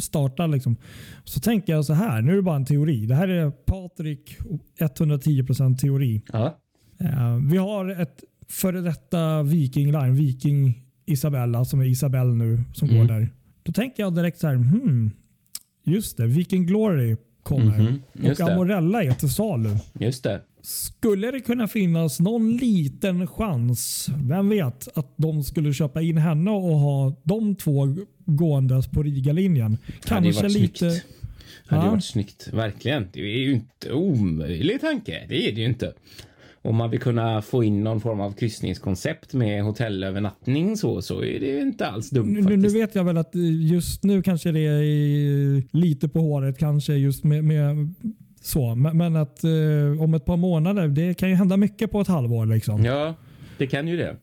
starta 0.00 0.46
liksom, 0.46 0.76
så 1.24 1.40
tänker 1.40 1.72
jag 1.72 1.84
så 1.84 1.92
här. 1.92 2.22
Nu 2.22 2.32
är 2.32 2.36
det 2.36 2.42
bara 2.42 2.56
en 2.56 2.64
teori. 2.64 3.06
Det 3.06 3.14
här 3.14 3.28
är 3.28 3.50
Patrik 3.50 4.36
110% 4.78 5.76
teori. 5.76 6.22
Ja. 6.32 6.58
Eh, 7.00 7.36
vi 7.50 7.56
har 7.56 8.00
ett 8.02 8.24
före 8.48 8.80
detta 8.80 9.42
Viking 9.42 9.92
Line, 9.92 10.14
Viking 10.14 10.82
Isabella 11.06 11.64
som 11.64 11.80
är 11.80 11.84
Isabelle 11.84 12.34
nu 12.34 12.60
som 12.74 12.88
mm. 12.88 13.00
går 13.00 13.14
där. 13.14 13.30
Då 13.62 13.72
tänker 13.72 14.02
jag 14.02 14.14
direkt 14.14 14.38
så 14.38 14.46
här. 14.46 14.54
Hmm, 14.54 15.10
just 15.84 16.16
det, 16.16 16.26
Viking 16.26 16.66
Glory 16.66 17.16
kommer. 17.42 17.80
Mm 17.80 18.00
-hmm. 18.12 18.30
och 18.30 18.52
Amorella 18.52 19.04
är 19.04 19.12
till 19.12 19.30
salu. 19.30 19.70
Just 19.98 20.24
det. 20.24 20.40
Skulle 20.62 21.30
det 21.30 21.40
kunna 21.40 21.68
finnas 21.68 22.20
någon 22.20 22.56
liten 22.56 23.26
chans, 23.26 24.08
vem 24.22 24.48
vet, 24.48 24.98
att 24.98 25.14
de 25.16 25.44
skulle 25.44 25.74
köpa 25.74 26.02
in 26.02 26.18
henne 26.18 26.50
och 26.50 26.78
ha 26.78 27.16
de 27.22 27.56
två 27.56 27.96
gåendes 28.24 28.88
på 28.88 29.02
Riga-linjen? 29.02 29.78
Kanske 30.04 30.48
lite... 30.48 30.78
Snyggt. 30.78 31.06
Det 31.68 31.74
hade 31.74 31.86
ja. 31.86 31.90
varit 31.90 32.04
snyggt, 32.04 32.48
verkligen. 32.52 33.08
Det 33.12 33.20
är 33.20 33.38
ju 33.38 33.52
inte 33.52 33.92
omöjlig 33.92 34.80
tanke. 34.80 35.26
Det 35.28 35.48
är 35.48 35.52
det 35.52 35.60
ju 35.60 35.66
inte 35.66 35.92
om 36.62 36.76
man 36.76 36.90
vill 36.90 37.00
kunna 37.00 37.42
få 37.42 37.64
in 37.64 37.84
någon 37.84 38.00
form 38.00 38.20
av 38.20 38.32
kryssningskoncept 38.32 39.34
med 39.34 39.62
hotellövernattning 39.62 40.76
så, 40.76 41.02
så 41.02 41.24
är 41.24 41.40
det 41.40 41.60
inte 41.60 41.86
alls 41.86 42.10
dumt. 42.10 42.26
Nu, 42.26 42.56
nu, 42.56 42.68
vet 42.68 42.94
jag 42.94 43.04
väl 43.04 43.18
att 43.18 43.34
just 43.70 44.04
nu 44.04 44.22
kanske 44.22 44.52
det 44.52 44.60
är 44.60 45.76
lite 45.76 46.08
på 46.08 46.20
håret 46.20 46.58
kanske 46.58 46.94
just 46.94 47.24
med, 47.24 47.44
med 47.44 47.94
så. 48.40 48.74
Men 48.74 49.16
att 49.16 49.44
eh, 49.44 50.02
om 50.02 50.14
ett 50.14 50.24
par 50.24 50.36
månader, 50.36 50.88
det 50.88 51.14
kan 51.14 51.28
ju 51.28 51.34
hända 51.34 51.56
mycket 51.56 51.90
på 51.90 52.00
ett 52.00 52.08
halvår. 52.08 52.46
Liksom. 52.46 52.84
Ja, 52.84 53.14
det 53.58 53.66
kan 53.66 53.88
ju 53.88 53.96
det. 53.96 54.16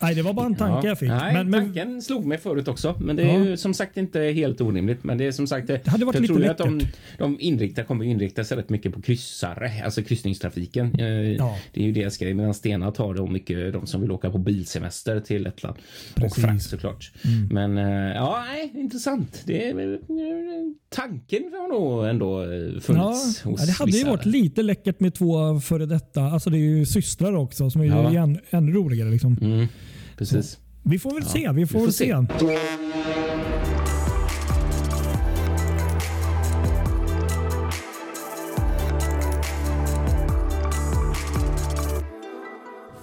Nej, 0.00 0.14
det 0.14 0.22
var 0.22 0.32
bara 0.32 0.46
en 0.46 0.54
tanke 0.54 0.86
Ja. 0.86 0.90
jag 0.90 0.98
fick. 0.98 1.08
Nej, 1.08 1.34
men, 1.34 1.50
men, 1.50 1.60
tanken 1.64 2.02
slog 2.02 2.24
mig 2.26 2.38
förut 2.38 2.68
också. 2.68 2.96
Men 3.00 3.16
det 3.16 3.22
är 3.22 3.38
Ja. 3.38 3.44
ju 3.44 3.56
som 3.56 3.74
sagt 3.74 3.96
inte 3.96 4.20
helt 4.20 4.60
orimligt. 4.60 5.04
Men 5.04 5.18
det 5.18 5.26
är 5.26 5.32
som 5.32 5.46
sagt, 5.46 5.66
det 5.66 5.86
hade 5.86 6.04
varit 6.04 6.14
jag 6.14 6.22
lite 6.22 6.34
tror 6.34 6.46
att 6.50 6.58
de, 6.58 6.80
de 7.18 7.36
inriktar, 7.40 7.84
kommer 7.84 8.04
inrikta 8.04 8.44
sig 8.44 8.56
rätt 8.58 8.68
mycket 8.68 8.94
på 8.94 9.02
kryssare, 9.02 9.72
alltså 9.84 10.02
kryssningstrafiken. 10.02 11.00
Eh, 11.00 11.06
Ja. 11.08 11.56
Det 11.72 11.80
är 11.80 11.84
ju 11.84 11.92
deras 11.92 12.16
grej. 12.18 12.34
Medan 12.34 12.54
Stena 12.54 12.90
tar 12.90 13.14
då 13.14 13.26
mycket 13.26 13.72
de 13.72 13.86
som 13.86 14.00
vill 14.00 14.10
åka 14.12 14.30
på 14.30 14.38
bilsemester 14.38 15.20
till 15.20 15.42
Lettland. 15.42 15.76
Precis. 16.14 16.38
Och 16.38 16.42
frakt 16.44 16.62
såklart. 16.62 17.12
Men 17.50 17.78
eh, 17.78 18.14
ja, 18.14 18.44
nej, 18.48 18.72
intressant. 18.74 19.42
Det 19.46 19.68
är, 19.68 19.92
eh, 19.92 19.98
tanken 20.88 21.42
har 21.52 21.68
nog 21.80 22.08
ändå 22.08 22.42
ja, 22.44 22.80
funnits 22.80 23.40
ja, 23.44 23.50
hos 23.50 23.66
det 23.66 23.72
hade 23.72 23.90
ju 23.90 24.04
varit 24.04 24.26
lite 24.26 24.62
läckert 24.62 25.00
med 25.00 25.14
två 25.14 25.60
före 25.60 25.86
detta. 25.86 26.22
Alltså 26.22 26.50
det 26.50 26.56
är 26.56 26.60
ju 26.78 26.86
systrar 26.86 27.34
också 27.36 27.70
som 27.70 27.80
är 27.80 27.86
Ja. 27.86 28.10
ju 28.12 28.16
än, 28.16 28.38
ännu 28.50 28.72
roligare. 28.72 29.10
Liksom. 29.10 29.38
Mm, 29.42 29.66
precis. 30.18 30.58
Vi 30.82 30.98
får 30.98 31.14
väl 31.14 31.24
se. 31.24 31.52
Vi 31.52 31.66
får, 31.66 31.78
får 31.78 31.84
väl 31.84 31.92
se. 31.92 32.04
se. 32.04 32.26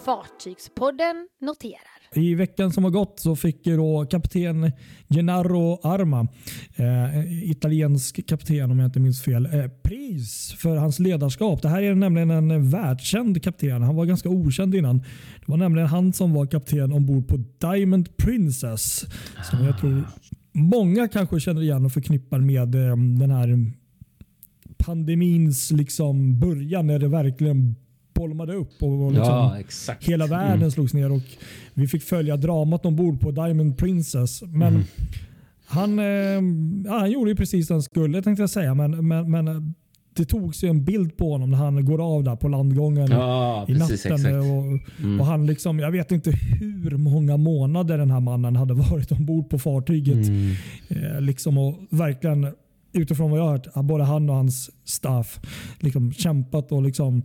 Fartygspodden 0.05 1.27
noterar. 1.41 1.94
I 2.17 2.35
veckan 2.35 2.71
som 2.71 2.83
har 2.83 2.91
gått 2.91 3.19
så 3.19 3.35
fick 3.35 3.67
ju 3.67 3.77
då 3.77 4.05
kapten 4.05 4.71
Gennaro 5.09 5.79
Arma, 5.83 6.27
eh, 6.75 7.49
italiensk 7.51 8.27
kapten 8.27 8.71
om 8.71 8.79
jag 8.79 8.87
inte 8.87 8.99
minns 8.99 9.21
fel, 9.21 9.45
eh, 9.45 9.67
pris 9.83 10.55
för 10.57 10.75
hans 10.75 10.99
ledarskap. 10.99 11.61
Det 11.61 11.69
här 11.69 11.81
är 11.81 11.95
nämligen 11.95 12.31
en 12.31 12.69
världskänd 12.69 13.43
kapten. 13.43 13.81
Han 13.81 13.95
var 13.95 14.05
ganska 14.05 14.29
okänd 14.29 14.75
innan. 14.75 14.97
Det 14.97 15.45
var 15.45 15.57
nämligen 15.57 15.87
han 15.87 16.13
som 16.13 16.33
var 16.33 16.45
kapten 16.45 16.91
ombord 16.91 17.27
på 17.27 17.43
Diamond 17.57 18.17
Princess. 18.17 19.05
Som 19.49 19.65
jag 19.65 19.79
tror 19.79 20.03
många 20.51 21.07
kanske 21.07 21.39
känner 21.39 21.61
igen 21.61 21.85
och 21.85 21.91
förknippar 21.91 22.39
med 22.39 22.75
eh, 22.75 22.97
den 22.97 23.31
här 23.31 23.71
pandemins 24.77 25.71
liksom 25.71 26.39
början 26.39 26.87
när 26.87 26.99
det 26.99 27.07
verkligen 27.07 27.75
bolmade 28.15 28.53
upp. 28.53 28.83
Och, 28.83 29.11
liksom, 29.11 29.27
Ja, 29.33 29.59
exakt. 29.59 30.03
Hela 30.09 30.27
världen 30.27 30.71
slogs 30.71 30.93
ner 30.93 31.11
och 31.11 31.21
vi 31.73 31.87
fick 31.87 32.03
följa 32.03 32.37
dramat 32.37 32.85
ombord 32.85 33.19
på 33.19 33.31
Diamond 33.31 33.77
Princess. 33.77 34.41
Men 34.41 34.83
han, 35.65 35.99
eh, 35.99 36.05
ja, 36.85 36.99
han 36.99 37.11
gjorde 37.11 37.29
ju 37.31 37.35
precis 37.35 37.67
det 37.67 37.73
han 37.73 37.83
skulle 37.83 38.21
tänkte 38.21 38.41
jag 38.43 38.49
säga. 38.49 38.73
Men, 38.73 39.07
men, 39.07 39.31
men 39.31 39.73
det 40.15 40.25
togs 40.25 40.63
ju 40.63 40.69
en 40.69 40.85
bild 40.85 41.17
på 41.17 41.31
honom 41.31 41.51
när 41.51 41.57
han 41.57 41.85
går 41.85 42.15
av 42.15 42.23
där 42.23 42.35
på 42.35 42.47
landgången 42.47 43.07
Ja, 43.11 43.65
i 43.69 43.73
precis. 43.73 44.05
natten. 44.05 44.25
Exakt. 44.25 44.35
Och, 45.05 45.19
och 45.19 45.25
han 45.25 45.45
liksom, 45.45 45.79
jag 45.79 45.91
vet 45.91 46.11
inte 46.11 46.31
hur 46.59 46.97
många 46.97 47.37
månader 47.37 47.97
den 47.97 48.11
här 48.11 48.19
mannen 48.19 48.55
hade 48.55 48.73
varit 48.91 49.11
ombord 49.11 49.49
på 49.49 49.59
fartyget. 49.59 50.27
Mm. 50.27 50.51
Eh, 50.89 51.21
liksom 51.21 51.57
och 51.57 51.75
verkligen 51.89 52.47
utifrån 52.93 53.31
vad 53.31 53.39
jag 53.39 53.45
har 53.45 53.51
hört, 53.51 53.73
både 53.73 54.03
han 54.03 54.29
och 54.29 54.35
hans 54.35 54.71
staff 54.85 55.39
liksom 55.79 56.13
kämpat 56.13 56.71
och 56.71 56.81
liksom 56.81 57.17
eh, 57.17 57.23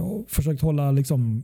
och 0.00 0.30
försökt 0.30 0.62
hålla 0.62 0.90
liksom 0.90 1.42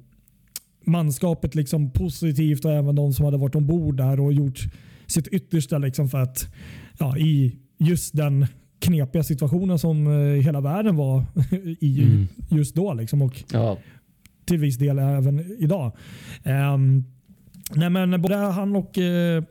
manskapet 0.85 1.55
liksom 1.55 1.91
positivt 1.91 2.65
och 2.65 2.73
även 2.73 2.95
de 2.95 3.13
som 3.13 3.25
hade 3.25 3.37
varit 3.37 3.55
ombord 3.55 3.97
där 3.97 4.21
och 4.21 4.33
gjort 4.33 4.61
sitt 5.07 5.27
yttersta 5.29 5.79
liksom 5.79 6.09
för 6.09 6.19
att 6.19 6.49
ja, 6.99 7.19
i 7.19 7.57
just 7.79 8.17
den 8.17 8.47
knepiga 8.79 9.23
situationen 9.23 9.79
som 9.79 10.07
eh, 10.07 10.43
hela 10.43 10.61
världen 10.61 10.97
var 10.97 11.25
i 11.81 12.03
Mm. 12.03 12.27
just 12.51 12.75
då. 12.75 12.95
Liksom, 12.95 13.23
och 13.23 13.45
Ja, 13.53 13.79
till 14.45 14.59
viss 14.59 14.77
del 14.79 14.99
även 14.99 15.41
idag. 15.59 15.93
Ehm, 16.45 17.05
nej 17.75 17.91
men 17.91 18.23
både 18.23 18.37
han 18.37 18.77
och 18.77 18.99
eh, 18.99 19.45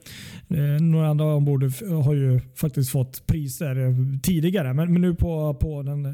eh, 0.48 0.82
några 0.82 1.08
andra 1.08 1.26
ombord 1.36 1.64
har 2.04 2.14
ju 2.14 2.40
faktiskt 2.56 2.90
fått 2.92 3.28
priser 3.28 3.76
eh, 3.88 3.96
tidigare. 4.24 4.74
Men, 4.74 4.94
men 4.94 5.02
nu 5.02 5.16
på, 5.16 5.54
på 5.54 5.84
den 5.84 6.06
eh, 6.06 6.14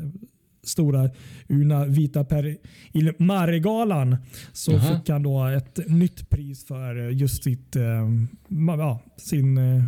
stora 0.67 1.09
Una 1.49 1.85
Vita 1.85 2.23
per 2.23 2.57
il 2.91 3.13
Mare-galan 3.17 4.17
så 4.53 4.71
Jaha. 4.71 4.81
fick 4.97 5.09
han 5.09 5.23
då 5.23 5.45
ett 5.45 5.79
nytt 5.87 6.29
pris 6.29 6.65
för 6.65 6.95
just 7.09 7.43
sitt, 7.43 7.75
eh, 7.75 8.09
ja, 8.77 8.99
sin, 9.17 9.57
eh, 9.57 9.83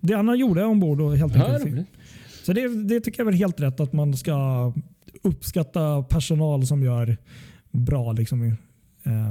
det 0.00 0.14
han 0.14 0.38
gjorde 0.38 0.64
ombord. 0.64 1.00
Och 1.00 1.16
helt 1.16 1.34
ja 1.36 1.44
enkelt. 1.46 1.72
roligt. 1.72 1.86
Så 2.42 2.52
det, 2.52 2.68
det 2.88 3.00
tycker 3.00 3.24
jag 3.24 3.32
är 3.34 3.36
helt 3.38 3.60
rätt 3.60 3.80
att 3.80 3.92
man 3.92 4.16
ska 4.16 4.72
uppskatta 5.22 6.02
personal 6.02 6.66
som 6.66 6.82
gör 6.82 7.16
bra 7.70 8.12
liksom, 8.12 8.42
eh, 8.42 8.52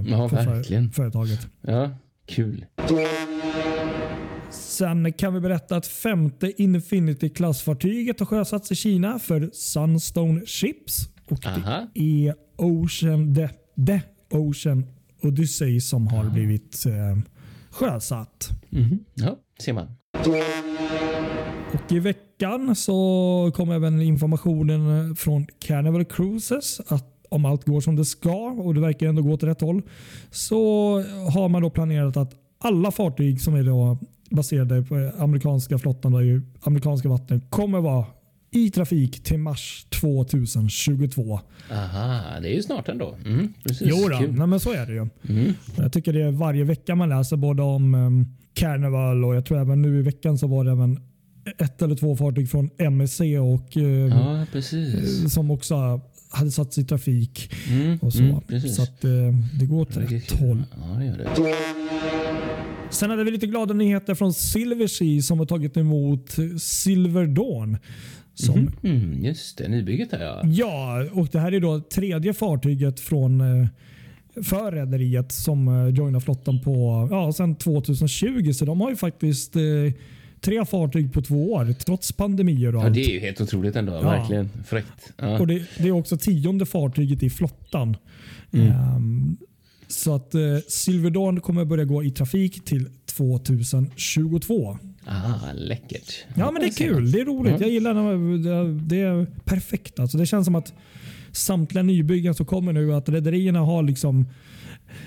Ja, 0.07 0.29
på 0.29 0.35
verkligen. 0.35 0.91
företaget. 0.91 1.47
Ja, 1.61 1.89
kul. 2.25 2.65
Sen 4.77 5.13
kan 5.13 5.33
vi 5.33 5.39
berätta 5.39 5.75
att 5.75 5.87
femte 5.87 6.61
Infinity-klassfartyget 6.61 8.19
har 8.19 8.25
sjösatts 8.25 8.71
i 8.71 8.75
Kina 8.75 9.19
för 9.19 9.49
Sunstone 9.53 10.45
Ships. 10.45 11.09
Och 11.29 11.45
Aha. 11.45 11.87
det 11.93 12.27
är 12.27 12.35
Ocean, 12.55 13.35
the, 13.35 13.49
the 13.85 14.01
Ocean 14.31 14.85
Odyssey 15.23 15.81
som 15.81 16.07
har 16.07 16.29
blivit 16.29 16.85
eh, 16.85 17.17
sjösatt. 17.69 18.49
Mhm. 18.69 18.99
Ja, 19.13 19.37
ser 19.63 19.73
man. 19.73 19.87
Och 21.73 21.91
I 21.91 21.99
veckan 21.99 22.75
så 22.75 23.51
kom 23.55 23.71
även 23.71 24.01
informationen 24.01 25.15
från 25.15 25.47
Carnival 25.59 26.05
Cruises 26.05 26.81
att 26.87 27.13
om 27.29 27.45
allt 27.45 27.65
går 27.65 27.81
som 27.81 27.95
det 27.95 28.05
ska 28.05 28.35
och 28.35 28.73
det 28.73 28.81
verkar 28.81 29.07
ändå 29.07 29.21
gå 29.21 29.31
åt 29.31 29.43
rätt 29.43 29.61
håll 29.61 29.81
så 30.31 30.93
har 31.33 31.49
man 31.49 31.61
då 31.61 31.69
planerat 31.69 32.17
att 32.17 32.33
alla 32.59 32.91
fartyg 32.91 33.41
som 33.41 33.55
är 33.55 33.63
då 33.63 33.97
baserade 34.29 34.83
på 34.83 35.11
amerikanska 35.17 35.77
flottan 35.77 36.13
i 36.13 36.41
amerikanska 36.61 37.09
vatten 37.09 37.41
kommer 37.49 37.81
vara 37.81 38.05
i 38.51 38.71
trafik 38.71 39.23
till 39.23 39.39
mars 39.39 39.85
2022. 40.01 41.39
Aha, 41.71 42.39
det 42.41 42.49
är 42.49 42.55
ju 42.55 42.63
snart 42.63 42.89
ändå. 42.89 43.15
Mm, 43.25 43.53
precis. 43.63 43.87
Jo 43.91 43.97
då, 44.09 44.19
nej, 44.19 44.47
men 44.47 44.59
så 44.59 44.73
är 44.73 44.85
det 44.85 44.93
ju. 44.93 45.07
Mm. 45.29 45.53
Jag 45.75 45.93
tycker 45.93 46.13
det 46.13 46.21
är 46.21 46.31
varje 46.31 46.63
vecka 46.63 46.95
man 46.95 47.09
läser 47.09 47.37
både 47.37 47.63
om 47.63 47.95
um, 47.95 48.35
Carnival 48.53 49.25
och 49.25 49.35
jag 49.35 49.45
tror 49.45 49.59
även 49.59 49.81
nu 49.81 49.99
i 49.99 50.01
veckan 50.01 50.37
så 50.37 50.47
var 50.47 50.63
det 50.63 50.71
även 50.71 50.99
ett 51.57 51.81
eller 51.81 51.95
två 51.95 52.15
fartyg 52.15 52.49
från 52.49 52.69
MSC 52.77 53.19
och 53.21 53.77
eh, 53.77 53.83
Ja, 54.07 54.45
precis. 54.51 55.33
som 55.33 55.51
också 55.51 56.01
hade 56.31 56.51
satts 56.51 56.77
i 56.77 56.83
trafik. 56.83 57.53
Mm, 57.69 57.97
och 58.01 58.13
så. 58.13 58.19
mm, 58.23 58.41
så 58.61 58.81
att, 58.83 59.03
eh, 59.03 59.11
det 59.59 59.65
går 59.65 59.81
åt 59.81 59.97
rätt 59.97 60.31
håll. 60.39 60.63
Ja, 60.77 60.99
det 60.99 61.05
gör 61.05 61.17
det. 61.17 61.29
Sen 62.89 63.09
hade 63.09 63.23
vi 63.23 63.31
lite 63.31 63.47
glada 63.47 63.73
nyheter 63.73 64.15
från 64.15 64.33
Silversea 64.33 65.21
som 65.21 65.39
har 65.39 65.45
tagit 65.45 65.77
emot 65.77 66.35
Silver 66.59 67.25
Dawn. 67.27 67.77
Som, 68.33 68.59
Mhm. 68.59 68.71
Mm, 68.83 69.25
just 69.25 69.57
det, 69.57 69.67
nybygget 69.67 70.11
där 70.11 70.21
ja. 70.23 70.41
Ja, 70.45 71.03
och 71.13 71.27
det 71.31 71.39
här 71.39 71.51
är 71.53 71.59
då 71.59 71.79
tredje 71.81 72.33
fartyget 72.33 72.99
från 72.99 73.41
eh, 73.41 73.67
för 74.43 74.71
rederiet 74.71 75.31
som 75.31 75.67
eh, 75.67 75.87
joinar 75.95 76.19
flottan 76.19 76.59
på 76.61 77.07
ja, 77.11 77.33
sen 77.33 77.55
2020. 77.55 78.51
Så 78.53 78.65
de 78.65 78.81
har 78.81 78.89
ju 78.89 78.95
faktiskt 78.95 79.55
eh, 79.55 79.61
tre 80.41 80.65
fartyg 80.65 81.13
på 81.13 81.21
två 81.21 81.51
år 81.53 81.73
trots 81.85 82.11
pandemier 82.11 82.75
och 82.75 82.81
Ja, 82.81 82.85
allt. 82.85 82.93
det 82.93 83.01
är 83.05 83.13
ju 83.13 83.19
helt 83.19 83.41
otroligt 83.41 83.75
ändå. 83.75 83.91
Verkligen 84.01 84.49
fräckt. 84.67 85.13
Ja. 85.17 85.39
Och 85.39 85.47
det, 85.47 85.63
det 85.77 85.87
är 85.87 85.91
också 85.91 86.17
tionde 86.17 86.65
fartyget 86.65 87.23
i 87.23 87.29
flottan. 87.29 87.97
Mm. 88.53 88.67
Ehm, 88.67 89.37
så 89.87 90.15
att 90.15 90.35
eh, 90.35 90.41
Silver 90.67 91.09
Dawn 91.09 91.41
kommer 91.41 91.65
börja 91.65 91.85
gå 91.85 92.03
i 92.03 92.11
trafik 92.11 92.65
till 92.65 92.89
2022. 93.05 94.77
Ah, 95.05 95.53
läckert. 95.53 96.13
Ja, 96.35 96.51
men 96.51 96.61
det 96.61 96.67
är 96.67 96.71
kul. 96.71 97.11
Det 97.11 97.19
är 97.19 97.25
roligt. 97.25 97.53
Ja. 97.53 97.61
Jag 97.61 97.69
gillar 97.69 97.93
det. 97.93 98.79
Det 98.85 99.01
är 99.01 99.25
perfekt. 99.45 99.99
Alltså, 99.99 100.17
det 100.17 100.25
känns 100.25 100.45
som 100.45 100.55
att 100.55 100.73
samtliga 101.31 101.83
nybyggen 101.83 102.33
som 102.35 102.45
kommer 102.45 102.73
nu, 102.73 102.93
att 102.93 103.09
rederierna 103.09 103.59
har 103.59 103.83
liksom 103.83 104.25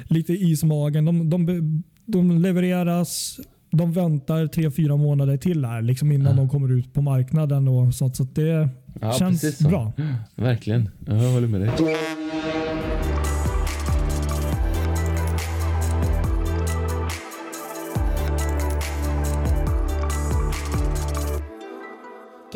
lite 0.05 0.33
is 0.33 0.63
i 0.63 0.67
magen. 0.67 1.05
De, 1.05 1.31
de, 1.31 1.83
de 2.07 2.39
levereras. 2.39 3.41
De 3.73 3.93
väntar 3.93 4.47
tre, 4.47 4.71
fyra 4.71 4.97
månader 4.97 5.37
till 5.37 5.65
här 5.65 5.83
liksom 5.83 6.13
innan 6.13 6.37
de 6.37 6.49
kommer 6.49 6.73
ut 6.73 6.93
på 6.95 7.03
marknaden. 7.03 7.69
Och 7.69 7.95
sånt, 7.95 8.17
så 8.17 8.23
att 8.23 8.35
det 8.35 8.69
Ja, 9.01 9.13
känns 9.13 9.59
bra. 9.59 9.93
Verkligen. 10.35 10.89
Ja, 11.07 11.23
jag 11.23 11.31
håller 11.33 11.49
med 11.49 11.61
dig. 11.61 11.71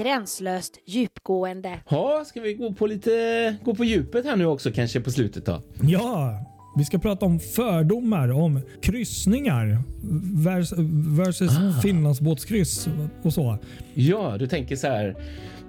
Gränslöst 0.05 0.79
djupgående. 0.87 1.79
Ja, 1.91 2.23
ska 2.27 2.41
vi 2.41 2.55
gå 2.55 2.73
på 2.73 2.87
lite 2.87 3.57
gå 3.65 3.75
på 3.75 3.85
djupet 3.85 4.25
här 4.25 4.37
nu 4.37 4.47
också 4.47 4.71
kanske 4.73 5.01
på 5.01 5.11
slutet 5.11 5.47
då? 5.47 5.63
Ja, 5.83 6.39
Vi 6.77 6.85
ska 6.85 6.99
prata 6.99 7.27
om 7.27 7.41
fördomar 7.41 8.33
om 8.33 8.61
kryssningar 8.83 9.83
vers 10.45 10.73
versus 11.19 11.51
Ah. 11.59 11.81
Finlandsbåtskryss 11.83 12.89
och 13.23 13.33
så. 13.33 13.59
Ja, 13.95 14.37
du 14.39 14.47
tänker 14.47 14.77
så 14.77 14.87
här 14.87 15.17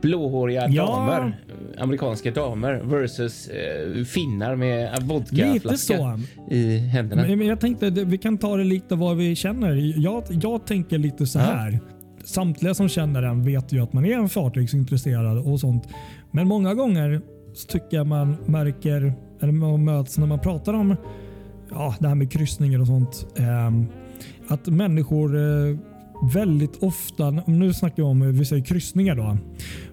blåhåriga 0.02 0.67
Ja. 0.69 0.86
damer, 0.86 1.38
amerikanska 1.78 2.32
damer 2.32 2.74
versus 2.84 3.48
eh, 3.48 4.04
finnar 4.04 4.56
med 4.56 5.04
vodkaflaska 5.04 6.19
i 6.52 6.78
händerna. 6.78 7.21
Men 7.21 7.38
men 7.39 7.48
jag 7.48 7.60
tänkte 7.60 7.89
vi 7.89 8.17
kan 8.17 8.38
ta 8.38 8.58
det 8.58 8.63
lite 8.63 8.95
vad 8.95 9.17
vi 9.17 9.36
känner. 9.36 9.93
Jag, 10.04 10.24
jag 10.30 10.65
tänker 10.67 10.98
lite 10.98 11.26
så 11.28 11.39
Ja. 11.39 11.69
Samtliga 12.25 12.73
som 12.73 12.89
känner 12.89 13.21
den 13.21 13.43
vet 13.43 13.73
ju 13.73 13.83
att 13.83 13.93
man 13.93 14.05
är 14.05 14.17
en 14.17 14.29
fartygsintresserad 14.29 15.38
och 15.38 15.59
sånt. 15.59 15.88
Men 16.31 16.47
många 16.47 16.73
gånger 16.73 17.21
tycker 17.67 17.97
jag 17.97 18.07
man 18.07 18.38
märker, 18.45 19.13
eller 19.41 19.53
man 19.53 19.83
möts 19.83 20.17
när 20.17 20.27
man 20.27 20.39
pratar 20.39 20.73
om 20.73 20.95
ja, 21.71 21.95
det 21.99 22.07
här 22.07 22.15
med 22.15 22.31
kryssningar 22.31 22.79
och 22.79 22.88
sånt. 22.88 23.27
ehm, 23.35 23.85
att 24.47 24.67
människor 24.67 25.38
eh, 25.38 25.77
väldigt 26.33 26.83
ofta, 26.83 27.31
nu 27.31 27.73
snackar 27.73 28.03
jag 28.03 28.09
om 28.09 28.31
vi 28.38 28.45
säger 28.45 28.63
kryssningar 28.63 29.15
då. 29.15 29.38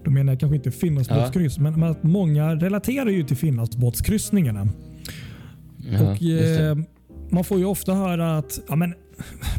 Då 0.04 0.10
menar 0.10 0.32
jag 0.32 0.40
kanske 0.40 0.56
inte 0.56 0.70
Finlandsbåtskryss, 0.70 1.58
men, 1.58 1.80
men 1.80 1.90
att 1.90 2.02
många 2.02 2.54
relaterar 2.54 3.10
ju 3.10 3.22
till 3.22 3.36
Finlandsbåtskryssningarna. 3.36 4.68
Ja, 5.76 6.10
Och, 6.10 6.22
eh, 6.22 6.76
man 7.30 7.44
får 7.44 7.58
ju 7.58 7.64
ofta 7.64 7.94
höra 7.94 8.38
att 8.38 8.60
ja, 8.68 8.76
men, 8.76 8.94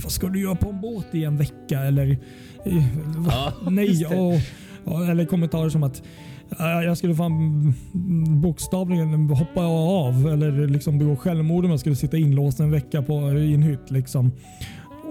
vad 0.03 0.11
ska 0.11 0.27
du 0.27 0.41
göra 0.41 0.55
på 0.55 0.69
en 0.69 0.81
båt 0.81 1.05
i 1.11 1.23
en 1.23 1.37
vecka? 1.37 1.79
Eller 1.79 2.17
Ja, 3.29 3.53
nej. 3.69 4.05
Och, 4.85 5.05
eller 5.09 5.25
kommentarer 5.25 5.69
som 5.69 5.83
att 5.83 6.03
"Ja, 6.59 6.83
jag 6.83 6.97
skulle 6.97 7.15
fan 7.15 7.73
bokstavligen 8.41 9.29
hoppa 9.29 9.61
av 9.65 10.27
eller 10.27 10.67
liksom 10.67 10.99
begå 10.99 11.15
självmord 11.15 11.65
om 11.65 11.71
jag 11.71 11.79
skulle 11.79 11.95
sitta 11.95 12.17
inlåst 12.17 12.59
en 12.59 12.71
vecka 12.71 13.01
på, 13.01 13.31
i 13.31 13.53
en 13.53 13.63
hytt. 13.63 13.91
Liksom. 13.91 14.31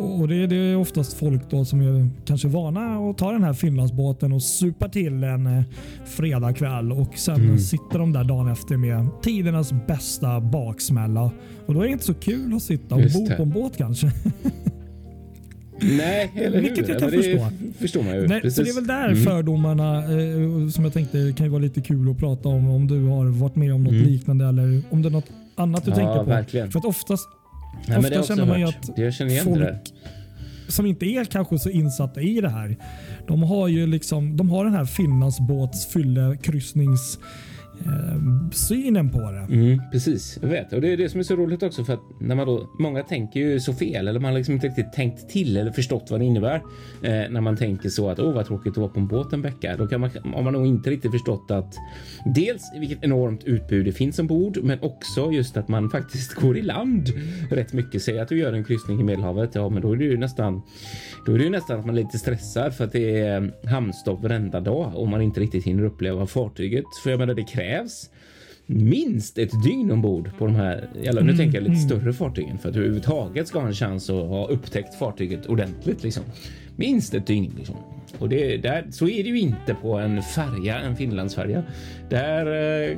Och 0.03 0.29
det, 0.29 0.47
det 0.47 0.57
är 0.57 0.77
oftast 0.77 1.13
folk 1.13 1.51
då 1.51 1.65
som 1.65 1.81
är 1.81 2.09
kanske 2.25 2.49
vana 2.49 3.11
att 3.11 3.19
ta 3.19 3.33
den 3.33 3.45
här 3.45 3.53
Finlandsbåten 3.53 4.33
och 4.33 4.43
supa 4.43 4.89
till 4.89 5.25
en 5.25 5.47
eh, 5.47 5.63
fredagkväll 6.07 6.93
och 6.93 7.15
sen 7.19 7.35
Mm. 7.41 7.59
sitter 7.59 7.99
de 7.99 8.13
där 8.13 8.25
dagen 8.25 8.49
efter 8.49 8.77
med 8.77 9.07
tidernas 9.23 9.73
bästa 9.87 10.41
baksmälla. 10.41 11.31
Och 11.67 11.75
då 11.75 11.81
är 11.81 11.85
det 11.85 11.93
inte 11.93 12.05
så 12.05 12.15
kul 12.15 12.55
att 12.55 12.63
sitta 12.63 13.01
Just 13.01 13.17
ombord 13.17 13.31
det. 13.31 13.37
på 13.37 13.43
en 13.43 13.51
båt 13.51 13.77
kanske. 13.77 14.13
Nej, 15.81 16.31
eller 16.35 16.55
hur? 16.57 16.63
vilket 16.63 16.89
jag 16.89 16.99
kan 16.99 17.11
det 17.11 17.17
förstå. 17.17 17.47
förstår 17.79 18.03
man 18.03 18.15
ju. 18.15 18.27
Nej, 18.29 18.51
så 18.51 18.63
det 18.63 18.71
är 18.71 18.75
väl 18.75 18.87
där 18.87 19.09
Mm. 19.09 19.23
fördomarna 19.25 19.97
eh, 19.99 20.69
som 20.69 20.85
jag 20.85 20.93
tänkte 20.93 21.33
kan 21.37 21.47
ju 21.47 21.51
vara 21.51 21.63
lite 21.63 21.81
kul 21.81 22.11
att 22.11 22.19
prata 22.19 22.49
om. 22.49 22.69
Om 22.71 22.87
du 22.87 23.05
har 23.05 23.25
varit 23.27 23.57
med 23.57 23.75
om 23.75 23.85
något 23.85 23.93
Mm. 23.93 24.05
liknande 24.07 24.47
eller 24.49 24.83
om 24.91 25.03
det 25.03 25.09
är 25.09 25.11
något 25.11 25.31
annat 25.55 25.85
du 25.85 25.91
Ja, 25.91 25.97
tänker 25.97 26.19
på. 26.19 26.23
verkligen. 26.31 26.71
För 26.71 26.79
att 26.79 26.85
oftast 26.85 27.29
Nej, 27.73 27.83
men 27.89 28.05
ofta 28.05 28.19
också 28.19 28.29
känner 28.35 28.47
man 28.47 28.61
ju 28.61 28.67
att 28.67 28.91
Jag 28.97 29.15
känner 29.15 29.31
igen 29.31 29.45
folk 29.45 29.59
det 29.59 29.81
som 30.73 30.87
inte 30.87 31.07
är 31.07 31.25
kanske 31.25 31.59
så 31.59 31.71
insatta 31.71 32.21
i 32.21 32.41
det 32.41 32.49
här. 32.49 32.77
De 33.27 33.43
har 33.43 33.69
ju 33.69 33.87
liksom, 33.87 34.37
de 34.37 34.51
har 34.51 34.65
den 34.65 34.75
här 34.75 34.85
Finlandsbåtsfylle 34.85 36.37
kryssnings 36.43 37.19
eh, 37.19 37.23
Eh, 37.81 38.51
synen 38.53 39.11
på 39.11 39.19
det. 39.19 39.55
Mm, 39.55 39.81
precis, 39.93 40.39
jag 40.43 40.49
vet. 40.49 40.73
Och 40.73 40.81
det 40.81 40.93
är 40.93 40.97
det 40.97 41.09
som 41.09 41.21
är 41.21 41.25
så 41.25 41.37
roligt 41.37 41.63
också 41.63 41.85
för 41.85 41.93
att 41.93 42.03
när 42.21 42.35
man 42.35 42.47
då, 42.47 42.71
många 42.79 43.03
tänker 43.03 43.41
ju 43.41 43.61
så 43.61 43.73
fel 43.73 44.09
eller 44.09 44.21
man 44.21 44.31
har 44.31 44.39
liksom 44.39 44.55
inte 44.55 44.67
riktigt 44.67 44.93
tänkt 44.93 45.29
till 45.29 45.57
eller 45.57 45.71
förstått 45.71 46.07
vad 46.11 46.21
det 46.21 46.25
innebär. 46.25 46.55
Eh, 47.03 47.31
när 47.31 47.41
man 47.41 47.57
tänker 47.57 47.89
så 47.89 48.11
att 48.11 48.19
åh 48.19 48.35
vad 48.35 48.47
tråkigt 48.47 48.71
att 48.73 48.77
vara 48.77 48.89
på 48.89 49.01
en 49.01 49.07
båt 49.07 49.33
en 49.33 49.43
vecka. 49.43 49.77
Då 49.77 49.87
kan 49.87 50.01
man, 50.01 50.11
har 50.35 50.43
man 50.43 50.53
nog 50.53 50.67
inte 50.67 50.91
riktigt 50.91 51.11
förstått 51.11 51.51
att 51.51 51.75
dels 52.35 52.63
vilket 52.79 53.05
enormt 53.05 53.45
utbud 53.45 53.85
det 53.85 53.93
finns 53.93 54.19
ombord, 54.19 54.59
men 54.63 54.81
också 54.81 55.33
just 55.33 55.57
att 55.57 55.69
man 55.69 55.91
faktiskt 55.91 56.35
går 56.41 56.57
i 56.57 56.63
land 56.63 57.09
rätt 57.51 57.73
mycket. 57.73 58.03
Säg 58.03 58.19
att 58.19 58.29
du 58.29 58.39
gör 58.39 58.53
en 58.53 58.65
kryssning 58.65 59.01
i 59.01 59.05
Medelhavet, 59.05 59.55
ja, 59.55 59.69
men 59.69 59.83
då 59.83 59.93
är 59.93 59.97
det 59.97 60.05
ju 60.05 60.17
nästan, 60.17 60.63
då 61.27 61.33
är 61.33 61.39
det 61.39 61.45
ju 61.45 61.51
nästan 61.51 61.81
att 61.81 61.87
man 61.87 61.99
är 61.99 62.03
lite 62.03 62.19
stressad 62.19 62.75
för 62.75 62.85
att 62.85 62.93
det 62.93 63.21
är 63.21 63.53
hamnstopp 63.67 64.23
varenda 64.23 64.61
dag 64.61 64.93
och 64.95 65.09
man 65.09 65.23
inte 65.23 65.41
riktigt 65.41 65.65
hinner 65.65 65.85
uppleva 65.85 66.27
fartyget. 66.27 66.85
För 67.03 67.11
jag 67.11 67.19
menar, 67.19 67.35
det 67.35 67.43
krävs 67.43 67.62
minst 68.67 69.39
ett 69.39 69.63
dygn 69.65 69.91
ombord 69.91 70.31
på 70.39 70.47
de 70.47 70.55
här, 70.55 70.89
eller 71.03 71.23
nu 71.23 71.37
tänker 71.37 71.61
jag 71.61 71.69
lite 71.69 71.81
större 71.81 72.13
fartygen 72.13 72.59
för 72.59 72.69
att 72.69 72.75
du 72.75 72.81
överhuvudtaget 72.81 73.49
ska 73.49 73.61
ha 73.61 73.67
en 73.67 73.75
chans 73.75 74.11
att 74.11 74.29
ha 74.29 74.49
upptäckt 74.49 74.95
fartyget 74.95 75.47
ordentligt 75.47 76.03
liksom. 76.03 76.23
Minst 76.77 77.15
ett 77.15 77.27
dygn 77.27 77.53
liksom. 77.59 77.77
Och 78.19 78.29
det, 78.29 78.57
där, 78.57 78.87
så 78.91 79.09
är 79.09 79.23
det 79.23 79.29
ju 79.29 79.39
inte 79.39 79.75
på 79.75 79.99
en 79.99 80.23
färja, 80.23 80.79
en 80.81 80.97
Finlandsfärja. 80.97 81.63
Där 82.09 82.47
eh, 82.47 82.97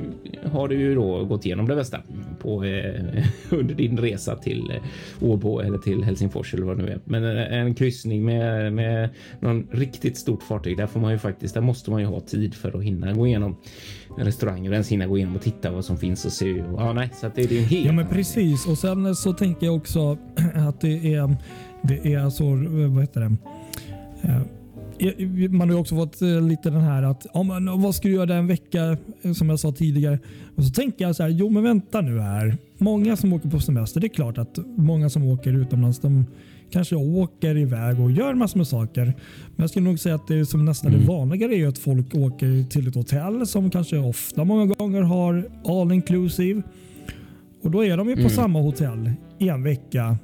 har 0.51 0.67
du 0.67 0.75
ju 0.75 0.95
då 0.95 1.25
gått 1.25 1.45
igenom 1.45 1.67
det 1.67 1.75
bästa 1.75 2.01
på, 2.39 2.63
eh, 2.63 3.25
under 3.49 3.75
din 3.75 3.97
resa 3.97 4.35
till 4.35 4.71
eh, 4.71 5.29
Åbo 5.29 5.59
eller 5.59 5.77
till 5.77 6.03
Helsingfors 6.03 6.53
eller 6.53 6.65
vad 6.65 6.77
det 6.77 6.83
nu 6.83 6.89
är. 6.89 6.99
Men 7.05 7.23
en, 7.23 7.37
en 7.37 7.75
kryssning 7.75 8.25
med, 8.25 8.73
med 8.73 9.09
någon 9.39 9.67
riktigt 9.71 10.17
stort 10.17 10.43
fartyg, 10.43 10.77
där 10.77 10.87
får 10.87 10.99
man 10.99 11.11
ju 11.11 11.17
faktiskt, 11.17 11.53
där 11.53 11.61
måste 11.61 11.91
man 11.91 12.01
ju 12.01 12.07
ha 12.07 12.19
tid 12.19 12.55
för 12.55 12.77
att 12.77 12.83
hinna 12.83 13.13
gå 13.13 13.27
igenom 13.27 13.57
restauranger 14.17 14.69
och 14.69 14.73
ens 14.73 14.89
hinna 14.89 15.07
gå 15.07 15.17
igenom 15.17 15.35
och 15.35 15.41
titta 15.41 15.71
vad 15.71 15.85
som 15.85 15.97
finns 15.97 16.25
och 16.25 16.31
se. 16.31 16.61
Och, 16.61 16.81
ja, 16.81 16.93
nej, 16.93 17.09
så 17.15 17.27
att 17.27 17.35
det, 17.35 17.49
det 17.49 17.57
är 17.57 17.61
en 17.61 17.67
hel 17.67 17.85
Ja 17.85 17.91
men 17.91 18.07
precis 18.07 18.67
och 18.67 18.77
sen 18.77 19.15
så 19.15 19.33
tänker 19.33 19.65
jag 19.65 19.75
också 19.75 20.17
att 20.55 20.81
det 20.81 21.13
är, 21.13 21.35
det 21.81 22.13
är 22.13 22.29
så, 22.29 22.45
vad 22.93 23.03
heter 23.03 23.19
det? 23.21 23.37
Eh, 24.29 24.41
man 25.49 25.69
har 25.69 25.75
ju 25.75 25.81
också 25.81 25.95
fått 25.95 26.21
eh, 26.21 26.41
lite 26.41 26.69
den 26.69 26.81
här 26.81 27.03
att 27.03 27.25
ja, 27.33 27.43
men 27.43 27.81
vad 27.81 27.95
ska 27.95 28.07
du 28.07 28.13
göra 28.13 28.25
den 28.25 28.37
en 28.37 28.47
vecka 28.47 28.97
som 29.35 29.49
jag 29.49 29.59
sa 29.59 29.71
tidigare. 29.71 30.19
Och 30.55 30.63
så 30.63 30.73
tänker 30.73 31.05
jag 31.05 31.15
så 31.15 31.23
här, 31.23 31.29
jo 31.29 31.49
men 31.49 31.63
vänta 31.63 32.01
nu 32.01 32.19
här. 32.19 32.57
Många 32.77 33.15
som 33.15 33.33
åker 33.33 33.49
på 33.49 33.59
semester, 33.59 34.01
det 34.01 34.07
är 34.07 34.09
klart 34.09 34.37
att 34.37 34.59
många 34.77 35.09
som 35.09 35.23
åker 35.23 35.53
utomlands 35.53 35.99
de 35.99 36.25
kanske 36.75 36.95
åker 36.95 37.57
iväg 37.57 37.99
och 37.99 38.11
gör 38.11 38.33
massor 38.33 38.57
med 38.57 38.67
saker. 38.67 39.05
Men 39.05 39.13
jag 39.63 39.69
skulle 39.69 39.85
nog 39.85 39.99
säga 39.99 40.15
att 40.15 40.27
det 40.27 40.45
som 40.45 40.65
nästan 40.65 40.93
är 40.93 40.97
vanligare 40.97 41.55
är 41.55 41.67
att 41.67 41.77
folk 41.77 42.15
åker 42.15 42.69
till 42.69 42.87
ett 42.87 42.95
hotell 42.95 43.47
som 43.47 43.69
kanske 43.69 43.97
ofta 43.97 44.43
många 44.43 44.65
gånger 44.65 45.01
har 45.01 45.47
all 45.65 45.91
inclusive. 45.91 46.61
Och 47.63 47.71
Då 47.71 47.85
är 47.85 47.97
de 47.97 48.09
ju 48.09 48.23
på 48.23 48.29
samma 48.29 48.61
hotell 48.61 49.11
i 49.39 49.49
en 49.49 49.63
vecka 49.63 50.17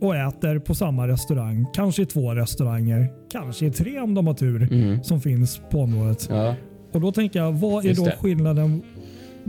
och 0.00 0.16
äter 0.16 0.58
på 0.58 0.74
samma 0.74 1.08
restaurang. 1.08 1.66
Kanske 1.74 2.02
i 2.02 2.06
två 2.06 2.34
restauranger, 2.34 3.08
kanske 3.32 3.66
i 3.66 3.70
tre 3.70 4.00
om 4.00 4.14
de 4.14 4.26
har 4.26 4.34
tur 4.34 4.72
Mm. 4.72 5.02
som 5.04 5.20
finns 5.20 5.60
på 5.70 5.80
området. 5.80 6.26
Ja, 6.30 6.54
Och 6.92 7.00
Då 7.00 7.12
tänker 7.12 7.38
jag, 7.40 7.52
vad 7.52 7.84
är 7.84 7.88
Just 7.88 8.00
då 8.00 8.04
det. 8.06 8.16
skillnaden? 8.20 8.82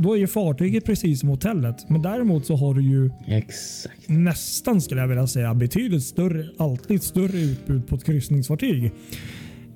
Då 0.01 0.13
är 0.13 0.17
ju 0.17 0.27
fartyget 0.27 0.85
precis 0.85 1.19
som 1.19 1.29
hotellet, 1.29 1.89
men 1.89 2.01
däremot 2.01 2.45
så 2.45 2.55
har 2.55 2.73
du 2.73 2.81
ju 2.81 3.11
exakt. 3.27 4.09
nästan 4.09 4.81
skulle 4.81 5.01
jag 5.01 5.07
vilja 5.07 5.27
säga 5.27 5.53
betydligt 5.53 6.03
större, 6.03 6.45
alltid 6.57 7.03
större 7.03 7.37
utbud 7.39 7.87
på 7.87 7.95
ett 7.95 8.03
kryssningsfartyg 8.03 8.91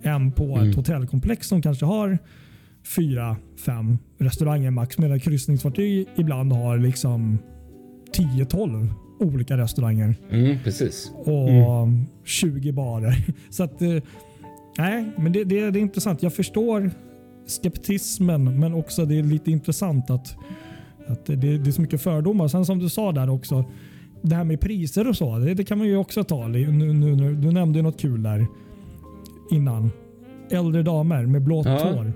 än 0.03 0.31
på 0.31 0.43
Mm. 0.57 0.69
ett 0.69 0.75
hotellkomplex 0.75 1.47
som 1.47 1.62
kanske 1.62 1.86
har 1.86 2.17
fyra, 2.95 3.36
fem 3.65 3.97
restauranger 4.19 4.71
max. 4.71 4.97
Medan 4.97 5.19
kryssningsfartyg 5.19 6.07
ibland 6.15 6.53
har 6.53 6.77
liksom 6.77 7.38
10-12 8.17 8.88
olika 9.19 9.57
restauranger 9.57 10.15
Mm, 10.31 10.57
precis. 10.63 11.12
och 11.15 11.88
20 12.25 12.71
barer. 12.71 13.25
Så 13.49 13.63
att, 13.63 13.81
eh, 13.81 13.95
nej, 14.77 15.05
men 15.17 15.31
det, 15.33 15.43
det, 15.43 15.71
det 15.71 15.79
är 15.79 15.81
intressant. 15.81 16.23
Jag 16.23 16.33
förstår 16.33 16.91
skeptismen, 17.45 18.60
men 18.60 18.73
också 18.73 19.06
det 19.06 19.19
är 19.19 19.23
lite 19.23 19.51
intressant 19.51 20.10
att, 20.10 20.36
att 21.08 21.25
det, 21.25 21.36
det 21.36 21.67
är 21.69 21.71
så 21.71 21.82
mycket 21.82 22.01
fördomar. 22.01 22.47
Sen 22.47 22.65
som 22.65 22.79
du 22.79 22.89
sa 22.89 23.12
där 23.12 23.29
också, 23.29 23.65
det 24.21 24.36
här 24.36 24.43
med 24.43 24.62
priser 24.62 25.08
och 25.10 25.17
så, 25.17 25.38
det, 25.38 25.53
det 25.53 25.63
kan 25.63 25.77
man 25.77 25.88
ju 25.88 25.97
också 25.97 26.23
ta. 26.23 26.47
Nu, 26.47 26.71
nu, 26.71 26.93
nu, 26.93 27.36
du 27.36 27.51
nämnde 27.51 27.79
ju 27.79 27.84
något 27.84 27.99
kul 27.99 28.23
där 28.23 28.47
innan. 29.51 29.91
Äldre 30.51 30.84
damer 30.84 31.25
med 31.25 31.41
blått 31.41 31.65
Ja. 31.65 31.91
hår. 31.93 32.13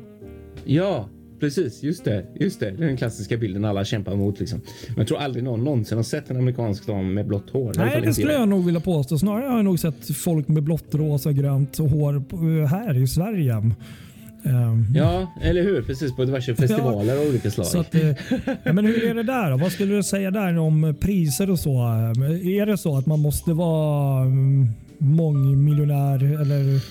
Ja, 0.65 1.09
precis. 1.39 1.83
Just 1.83 2.03
det. 2.05 2.25
Just 2.39 2.59
det. 2.59 2.71
Det 2.71 2.83
är 2.83 2.87
den 2.87 2.97
klassiska 2.97 3.37
bilden 3.37 3.65
alla 3.65 3.85
kämpar 3.85 4.15
mot. 4.15 4.39
Liksom. 4.39 4.59
Men 4.87 4.97
jag 4.97 5.07
tror 5.07 5.17
aldrig 5.17 5.43
någon 5.43 5.63
någonsin 5.63 5.97
har 5.97 6.03
sett 6.03 6.29
en 6.29 6.37
amerikansk 6.37 6.87
dam 6.87 7.13
med 7.13 7.27
blått 7.27 7.49
hår. 7.49 7.73
Nej, 7.77 8.01
det 8.01 8.13
skulle 8.13 8.33
jag 8.33 8.49
nog 8.49 8.65
vilja 8.65 8.79
påstå. 8.81 9.17
Snarare 9.17 9.45
har 9.49 9.55
jag 9.55 9.65
nog 9.65 9.79
sett 9.79 10.17
folk 10.17 10.47
med 10.47 10.63
blått, 10.63 10.95
rosa, 10.95 11.31
grönt 11.31 11.77
hår 11.77 12.19
på- 12.29 12.67
här 12.75 12.97
i 13.03 13.07
Sverige. 13.07 13.71
Ehm, 14.43 14.85
Ja, 14.95 15.31
eller 15.41 15.63
hur? 15.63 15.81
Precis 15.81 16.15
på 16.15 16.25
diverse 16.25 16.55
festivaler 16.55 17.17
av 17.17 17.27
olika 17.29 17.51
slag. 17.51 17.65
Så 17.67 17.79
att, 17.79 17.95
eh, 17.95 18.07
ja, 18.63 18.73
men 18.73 18.85
hur 18.85 19.05
är 19.09 19.13
det 19.13 19.23
där? 19.23 19.51
Då? 19.51 19.57
Vad 19.57 19.71
skulle 19.71 19.95
du 19.95 20.03
säga 20.03 20.31
där 20.31 20.57
om 20.57 20.95
priser 20.99 21.51
och 21.51 21.59
så? 21.59 21.71
Är 22.43 22.65
det 22.65 22.77
så 22.77 22.97
att 22.97 23.05
man 23.05 23.19
måste 23.19 23.53
vara 23.53 24.21
mm, 24.21 24.67
mångmiljonär 24.97 26.41
eller? 26.41 26.81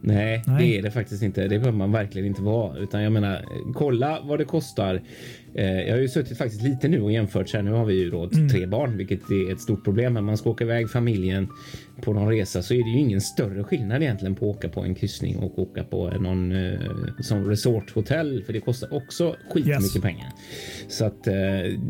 Nej, 0.00 0.42
Nej. 0.46 0.66
det 0.68 0.78
är 0.78 0.82
det 0.82 0.90
faktiskt 0.90 1.22
inte. 1.22 1.42
Det 1.42 1.48
behöver 1.48 1.72
man 1.78 1.92
verkligen 1.92 2.28
inte 2.28 2.42
vara. 2.42 2.78
Utan 2.78 3.02
jag 3.02 3.12
menar, 3.12 3.44
kolla 3.74 4.18
vad 4.24 4.38
det 4.38 4.44
kostar 4.44 5.00
jag 5.62 5.92
har 5.94 6.00
ju 6.00 6.08
suttit 6.08 6.38
faktiskt 6.38 6.62
lite 6.62 6.88
nu 6.88 7.00
och 7.00 7.12
jämfört. 7.12 7.48
Så 7.48 7.56
här, 7.56 7.64
nu 7.64 7.70
har 7.70 7.84
vi 7.84 7.94
ju 7.94 8.10
då 8.10 8.24
Mm. 8.24 8.48
tre 8.48 8.66
barn, 8.66 8.96
vilket 8.96 9.30
är 9.30 9.52
ett 9.52 9.60
stort 9.60 9.84
problem. 9.84 10.12
Men 10.12 10.24
man 10.24 10.36
ska 10.36 10.50
åka 10.50 10.64
iväg 10.64 10.90
familjen 10.90 11.48
på 12.00 12.12
någon 12.12 12.28
resa 12.28 12.62
så 12.62 12.74
är 12.74 12.78
det 12.84 12.90
ju 12.90 12.98
ingen 12.98 13.20
större 13.20 13.64
skillnad 13.64 14.02
egentligen 14.02 14.34
på 14.34 14.50
att 14.50 14.56
åka 14.56 14.68
på 14.68 14.80
en 14.80 14.94
kryssning 14.94 15.36
och 15.36 15.58
åka 15.58 15.84
på 15.84 16.10
någon 16.10 16.52
eh, 16.52 16.78
som 17.20 17.44
resorthotell. 17.50 18.42
För 18.46 18.52
det 18.52 18.60
kostar 18.60 18.94
också 18.94 19.36
skitmycket 19.50 19.82
Yes. 19.82 20.02
pengar. 20.02 20.28
Så 20.88 21.04
att 21.04 21.26
eh, 21.26 21.34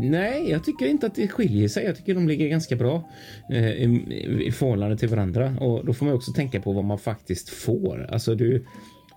nej, 0.01 0.51
jag 0.51 0.65
tycker 0.65 0.87
inte 0.87 1.07
att 1.07 1.15
det 1.15 1.29
skiljer 1.29 1.69
sig. 1.69 1.85
Jag 1.85 1.97
tycker 1.97 2.15
de 2.15 2.29
ligger 2.29 2.49
ganska 2.49 2.77
bra 2.77 3.11
eh, 3.51 3.69
i, 3.71 4.45
i 4.47 4.53
förhållande 4.53 4.97
till 4.97 5.09
varandra. 5.09 5.57
Och 5.61 5.87
då 5.87 5.93
får 5.93 6.07
man 6.07 6.15
också 6.15 6.33
tänka 6.33 6.61
på 6.61 6.73
vad 6.73 6.85
man 6.85 6.99
faktiskt 6.99 7.49
får. 7.49 8.07
Alltså 8.11 8.35
du 8.35 8.65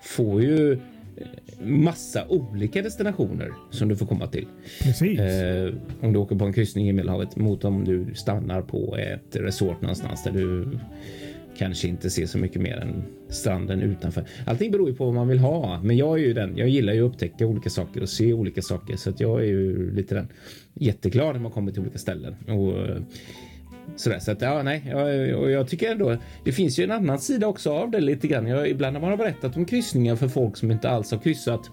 får 0.02 0.42
ju 0.42 0.74
eh, 0.74 0.80
massa 1.62 2.28
olika 2.28 2.82
destinationer 2.82 3.52
som 3.72 3.88
du 3.88 3.96
får 3.96 4.06
komma 4.06 4.28
till. 4.28 4.48
Precis. 4.82 5.20
Eh, 5.20 5.74
om 6.02 6.14
du 6.14 6.20
åker 6.20 6.36
på 6.36 6.46
en 6.46 6.54
kryssning 6.54 6.90
i 6.90 6.94
Medelhavet 6.94 7.36
mot 7.36 7.66
om 7.66 7.86
du 7.86 8.16
stannar 8.16 8.62
på 8.62 8.98
ett 8.98 9.36
resort 9.36 9.82
någonstans 9.82 10.24
där 10.24 10.32
du 10.32 10.70
kanske 11.58 11.88
inte 11.88 12.10
ser 12.10 12.26
så 12.26 12.38
mycket 12.38 12.62
mer 12.62 12.78
än 12.78 13.04
stranden 13.30 13.82
utanför. 13.82 14.24
Allting 14.46 14.72
beror 14.72 14.90
ju 14.90 14.96
på 14.96 15.06
vad 15.06 15.14
man 15.14 15.28
vill 15.28 15.40
ha, 15.40 15.82
men 15.84 15.98
jag 15.98 16.20
är 16.20 16.24
ju 16.24 16.34
den. 16.34 16.58
Jag 16.58 16.70
gillar 16.70 16.94
ju 16.94 17.06
att 17.06 17.14
upptäcka 17.14 17.46
olika 17.46 17.70
saker 17.70 18.02
och 18.02 18.10
se 18.10 18.34
olika 18.34 18.62
saker 18.62 18.96
så 18.96 19.10
att 19.10 19.20
jag 19.20 19.42
är 19.42 19.46
ju 19.46 19.92
lite 19.92 20.16
den 20.16 20.28
jätteglad 20.74 21.34
när 21.36 21.42
man 21.42 21.52
kommer 21.52 21.72
till 21.72 21.82
olika 21.82 21.98
ställen 21.98 22.36
och 22.48 22.78
eh, 22.78 23.02
sådär. 23.96 24.20
Så 24.20 24.32
att 24.32 24.42
ja, 24.42 24.64
nej, 24.64 24.84
jag, 24.90 25.40
och 25.40 25.52
jag 25.52 25.68
tycker 25.68 25.92
ändå 25.92 26.18
det 26.44 26.52
finns 26.52 26.80
ju 26.80 26.84
en 26.84 26.92
annan 26.92 27.20
sida 27.20 27.48
också 27.48 27.74
av 27.74 27.92
det 27.92 28.00
lite 28.00 28.28
grann. 28.28 28.48
Jag, 28.48 28.70
ibland 28.70 28.94
när 28.94 29.00
man 29.02 29.10
har 29.10 29.18
berättat 29.18 29.58
om 29.58 29.66
kryssningar 29.66 30.16
för 30.16 30.28
folk 30.28 30.58
som 30.58 30.72
inte 30.72 30.90
alls 30.90 31.12
har 31.12 31.18
kryssat 31.18 31.70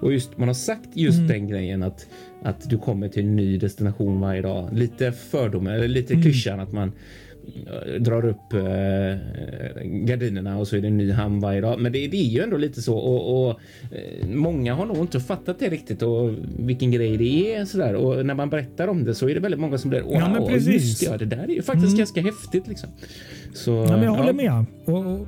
och 0.00 0.12
just 0.12 0.38
man 0.38 0.48
har 0.48 0.54
sagt 0.54 0.88
just 0.92 1.18
Mm. 1.18 1.28
den 1.28 1.48
grejen 1.48 1.82
att 1.82 2.06
att 2.42 2.70
du 2.70 2.78
kommer 2.78 3.08
till 3.08 3.22
en 3.24 3.36
ny 3.36 3.58
destination 3.58 4.20
varje 4.20 4.42
dag. 4.42 4.68
Lite 4.72 5.12
fördomar 5.12 5.72
eller 5.74 5.88
lite 5.88 6.14
klyschan 6.14 6.60
att 6.60 6.72
man 6.72 6.92
drar 7.98 8.24
upp 8.24 8.52
eh, 8.52 9.82
gardinerna 9.84 10.58
och 10.58 10.68
så 10.68 10.76
är 10.76 10.80
det 10.80 10.88
en 10.88 10.96
ny 10.96 11.12
hamn 11.12 11.40
varje 11.40 11.60
dag. 11.60 11.80
Men 11.80 11.92
det, 11.92 12.08
det 12.08 12.16
är 12.16 12.28
ju 12.28 12.40
ändå 12.40 12.56
lite 12.56 12.82
så 12.82 12.96
och, 12.96 13.48
och 13.48 13.60
eh, 13.92 14.26
många 14.28 14.74
har 14.74 14.86
nog 14.86 14.96
inte 14.96 15.20
fattat 15.20 15.58
det 15.58 15.68
riktigt 15.68 16.02
och 16.02 16.30
vilken 16.58 16.90
grej 16.90 17.16
det 17.16 17.54
är 17.54 17.64
sådär. 17.64 17.94
Och 17.94 18.26
när 18.26 18.34
man 18.34 18.50
berättar 18.50 18.88
om 18.88 19.04
det 19.04 19.14
så 19.14 19.28
är 19.28 19.34
det 19.34 19.40
väldigt 19.40 19.60
många 19.60 19.78
som 19.78 19.90
blir 19.90 20.02
Ja, 20.10 20.28
men 20.28 20.46
precis. 20.46 20.82
just 20.82 21.00
det, 21.00 21.06
ja, 21.06 21.16
det 21.18 21.24
där 21.24 21.44
är 21.44 21.48
ju 21.54 21.62
faktiskt 21.62 21.86
Mm. 21.86 21.98
ganska 21.98 22.20
häftigt 22.20 22.68
liksom. 22.68 22.88
Så 23.54 23.70
ja, 23.70 23.96
men 23.96 24.02
jag 24.02 24.10
håller 24.14 24.42
ja, 24.44 24.60
med. 24.60 24.66
Och, 24.84 25.06
och, 25.20 25.26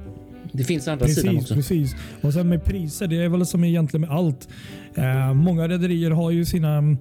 det 0.52 0.64
finns 0.64 0.88
andra 0.88 1.07
sidan 1.07 1.35
Precis, 1.35 1.42
också. 1.42 1.55
precis. 1.55 1.96
Och 2.20 2.33
sen 2.33 2.48
med 2.48 2.64
priser, 2.64 3.07
det 3.07 3.16
är 3.22 3.29
väl 3.29 3.46
som 3.46 3.64
egentligen 3.64 4.00
med 4.00 4.11
allt. 4.11 4.48
Eh, 4.94 5.35
många 5.35 5.68
rederier 5.68 6.11
har 6.11 6.31
ju 6.31 6.44
sina 6.44 6.96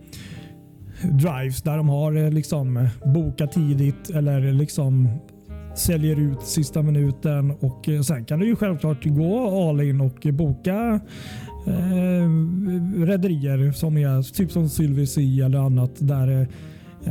drives 1.11 1.61
där 1.61 1.77
de 1.77 1.89
har 1.89 2.15
eh, 2.15 2.31
liksom 2.31 2.77
eh, 2.77 2.89
bokat 3.13 3.51
tidigt 3.51 4.09
eller 4.09 4.53
liksom 4.53 5.09
säljer 5.75 6.19
ut 6.19 6.41
sista 6.41 6.81
minuten. 6.81 7.51
och 7.51 7.89
eh, 7.89 8.01
Sen 8.01 8.25
kan 8.25 8.39
du 8.39 8.45
ju 8.45 8.55
självklart 8.55 9.05
gå 9.05 9.69
all 9.69 9.81
in 9.81 10.01
och 10.01 10.27
boka 10.33 10.99
eh, 11.67 12.29
rederier 13.05 13.71
som 13.71 13.97
är 13.97 14.33
typ 14.33 14.51
som 14.51 14.69
Sylvie 14.69 15.07
Sea 15.07 15.45
eller 15.45 15.59
annat 15.59 15.91
där 15.99 16.41
eh, 16.41 16.47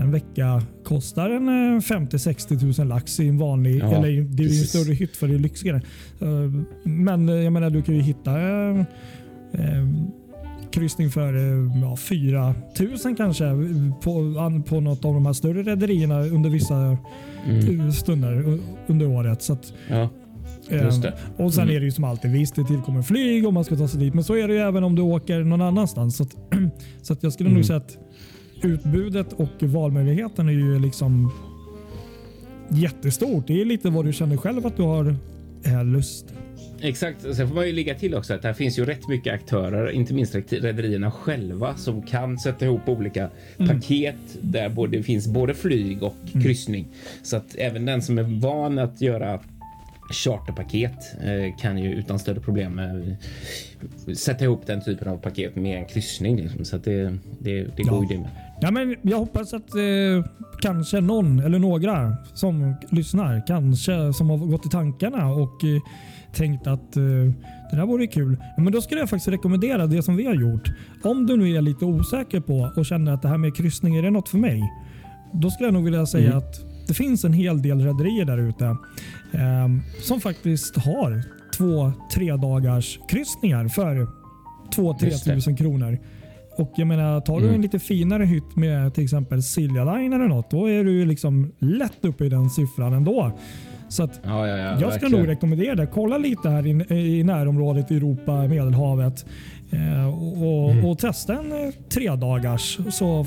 en 0.02 0.11
vecka 0.11 0.62
kostar 0.85 1.30
en 1.30 1.48
eh, 1.48 1.80
50-60 1.80 2.61
tusen 2.61 2.88
lax 2.88 3.20
i 3.20 3.28
en 3.28 3.38
vanlig, 3.38 3.78
Ja, 3.83 3.87
eller 3.94 4.09
det 4.22 4.42
är 4.42 4.46
ju 4.48 4.61
en 4.61 4.66
större 4.66 4.94
hytt 4.94 5.16
för 5.16 5.28
det 5.28 5.35
är 5.35 5.38
lyxigare. 5.38 5.76
Eh, 6.20 6.52
Men 6.85 7.28
eh, 7.28 7.35
jag 7.35 7.52
menar 7.52 7.70
du 7.70 7.83
kan 7.83 7.94
ju 7.94 8.00
hitta 8.00 8.40
eh, 8.40 8.78
eh, 9.52 9.87
kryssning 10.74 11.10
för 11.10 11.34
eh, 11.34 11.80
ja, 11.82 11.96
4 11.96 12.54
000 13.04 13.16
kanske 13.16 13.44
på, 14.02 14.12
på 14.68 14.80
något 14.80 15.04
av 15.04 15.14
de 15.14 15.26
här 15.26 15.32
större 15.32 15.62
rederierna 15.62 16.20
under 16.20 16.50
vissa 16.50 16.96
Mm. 17.48 17.80
eh, 17.80 17.90
stunder 17.90 18.58
under 18.87 19.06
året. 19.08 19.42
Så 19.42 19.52
att, 19.52 19.72
Ja, 19.90 20.08
det. 20.68 21.12
och 21.37 21.54
sen 21.54 21.62
Mm. 21.62 21.76
är 21.76 21.80
det 21.80 21.84
ju 21.84 21.90
som 21.92 22.04
alltid, 22.04 22.30
visst 22.30 22.54
det 22.54 22.64
tillkommer 22.64 23.02
flyg 23.02 23.46
om 23.46 23.54
man 23.54 23.64
ska 23.64 23.76
ta 23.76 23.88
sig 23.88 24.00
dit, 24.00 24.14
men 24.14 24.24
så 24.24 24.34
är 24.37 24.48
det 24.48 24.54
ju 24.54 24.60
även 24.60 24.84
om 24.84 24.94
du 24.94 25.02
åker 25.02 25.44
någon 25.44 25.60
annanstans. 25.60 26.16
Så 26.16 26.22
att, 26.22 26.37
så 27.02 27.12
att 27.12 27.22
jag 27.22 27.32
skulle 27.32 27.48
Mm. 27.48 27.56
nog 27.56 27.64
säga 27.66 27.76
att 27.76 27.98
utbudet 28.62 29.32
och 29.32 29.62
valmöjligheten 29.62 30.48
är 30.48 30.52
ju 30.52 30.78
liksom 30.78 31.30
jättestort. 32.68 33.46
Det 33.46 33.60
är 33.60 33.64
lite 33.64 33.90
vad 33.90 34.04
du 34.04 34.12
känner 34.12 34.37
själv 34.37 34.66
att 34.66 34.76
du 34.76 34.82
har 34.82 35.16
lust. 35.84 36.33
Exakt. 36.84 37.20
Sen 37.34 37.48
får 37.48 37.54
man 37.54 37.66
ju 37.66 37.72
lägga 37.72 37.94
till 37.94 38.14
också 38.14 38.34
att 38.34 38.42
det 38.42 38.54
finns 38.54 38.78
ju 38.78 38.84
rätt 38.84 39.08
mycket 39.08 39.34
aktörer, 39.34 39.90
inte 39.90 40.14
minst 40.14 40.34
rederierna 40.34 41.10
själva, 41.10 41.76
som 41.76 42.02
kan 42.02 42.38
sätta 42.38 42.64
ihop 42.64 42.88
olika 42.88 43.30
paket 43.68 44.14
där 44.40 44.68
både, 44.68 44.96
det 44.96 45.02
finns 45.02 45.26
både 45.26 45.54
flyg 45.54 46.02
och 46.02 46.14
kryssning. 46.42 46.86
Så 47.22 47.36
att 47.36 47.54
även 47.58 47.84
den 47.84 48.02
som 48.02 48.18
är 48.18 48.40
van 48.40 48.78
att 48.78 49.00
göra 49.00 49.40
charterpaket 50.10 51.14
eh, 51.22 51.56
kan 51.60 51.78
ju 51.78 51.92
utan 51.94 52.18
större 52.18 52.40
problem 52.40 52.78
eh, 52.78 54.14
sätta 54.14 54.44
ihop 54.44 54.66
den 54.66 54.84
typen 54.84 55.08
av 55.08 55.16
paket 55.16 55.56
med 55.56 55.78
en 55.78 55.84
kryssning. 55.86 56.36
Liksom. 56.36 56.64
Så 56.64 56.76
att 56.76 56.84
det, 56.84 57.18
det, 57.38 57.62
det 57.76 57.82
går 57.82 57.94
Ja. 57.94 58.02
ju 58.10 58.16
det 58.16 58.22
med. 58.22 58.30
Ja, 58.60 58.70
men 58.70 58.96
jag 59.02 59.18
hoppas 59.18 59.54
att 59.54 59.74
eh, 59.74 60.24
kanske 60.62 61.00
någon 61.00 61.38
eller 61.40 61.58
några 61.58 62.16
som 62.34 62.74
lyssnar, 62.90 63.42
kanske 63.46 64.12
som 64.12 64.30
har 64.30 64.36
gått 64.38 64.66
i 64.66 64.68
tankarna 64.68 65.26
och 65.32 65.64
eh, 65.64 65.80
tänkt 66.34 66.66
att 66.66 66.96
eh, 66.96 67.02
det 67.70 67.76
där 67.76 67.86
vore 67.86 68.06
kul. 68.06 68.36
Men 68.58 68.72
då 68.72 68.80
skulle 68.80 69.00
jag 69.00 69.10
faktiskt 69.10 69.28
rekommendera 69.28 69.86
det 69.86 70.02
som 70.02 70.16
vi 70.16 70.26
har 70.26 70.34
gjort. 70.34 70.70
Om 71.02 71.26
du 71.26 71.36
nu 71.36 71.50
är 71.56 71.60
lite 71.60 71.84
osäker 71.84 72.40
på 72.40 72.70
och 72.76 72.86
känner 72.86 73.12
att 73.12 73.22
det 73.22 73.28
här 73.28 73.38
med 73.38 73.56
kryssning 73.56 73.96
är 73.96 74.02
det 74.02 74.10
något 74.10 74.28
för 74.28 74.38
mig. 74.38 74.62
Då 75.32 75.50
skulle 75.50 75.66
jag 75.66 75.74
nog 75.74 75.84
vilja 75.84 76.06
säga 76.06 76.26
Mm. 76.26 76.38
att 76.38 76.54
det 76.88 76.94
finns 76.94 77.24
en 77.24 77.32
hel 77.32 77.62
del 77.62 77.80
rederier 77.80 78.24
där 78.24 78.38
ute 78.38 78.64
eh, 79.32 79.68
som 80.02 80.20
faktiskt 80.20 80.76
har 80.76 81.22
två 81.56 81.92
tre 82.12 82.36
dagars 82.36 82.98
kryssningar 83.08 83.68
för 83.68 84.06
2-3 84.76 85.04
Just 85.04 85.24
det. 85.24 85.34
tusen 85.34 85.56
kronor. 85.56 85.98
Och 86.58 86.72
jag 86.76 86.86
menar, 86.86 87.20
tar 87.20 87.36
du 87.36 87.42
Mm. 87.42 87.54
en 87.54 87.62
lite 87.62 87.78
finare 87.78 88.24
hytt 88.24 88.56
med 88.56 88.94
till 88.94 89.04
exempel 89.04 89.42
Silja 89.42 89.84
Line 89.84 90.12
eller 90.12 90.28
något, 90.28 90.50
då 90.50 90.70
är 90.70 90.84
du 90.84 91.06
liksom 91.06 91.52
lätt 91.58 92.04
uppe 92.04 92.24
i 92.24 92.28
den 92.28 92.50
siffran 92.50 92.92
ändå. 92.92 93.32
Så 93.94 94.02
att 94.02 94.20
Ja, 94.24 94.48
ja, 94.48 94.57
ja, 94.57 94.64
jag 94.64 94.78
ska 94.78 94.88
verkligen. 94.88 95.12
nog 95.18 95.28
rekommendera 95.28 95.74
det. 95.74 95.87
Kolla 95.87 96.18
lite 96.18 96.48
här 96.48 96.66
i, 96.66 96.94
i 97.18 97.24
närområdet 97.24 97.90
i 97.90 97.96
Europa, 97.96 98.33
Medelhavet 98.48 99.26
eh, 99.70 100.07
och, 100.09 100.33
och, 100.64 100.70
Mm. 100.70 100.85
och 100.85 100.98
testa 100.98 101.35
en 101.38 101.52
eh, 101.52 101.70
tre 101.88 102.16
dagars 102.16 102.78
så 102.90 103.26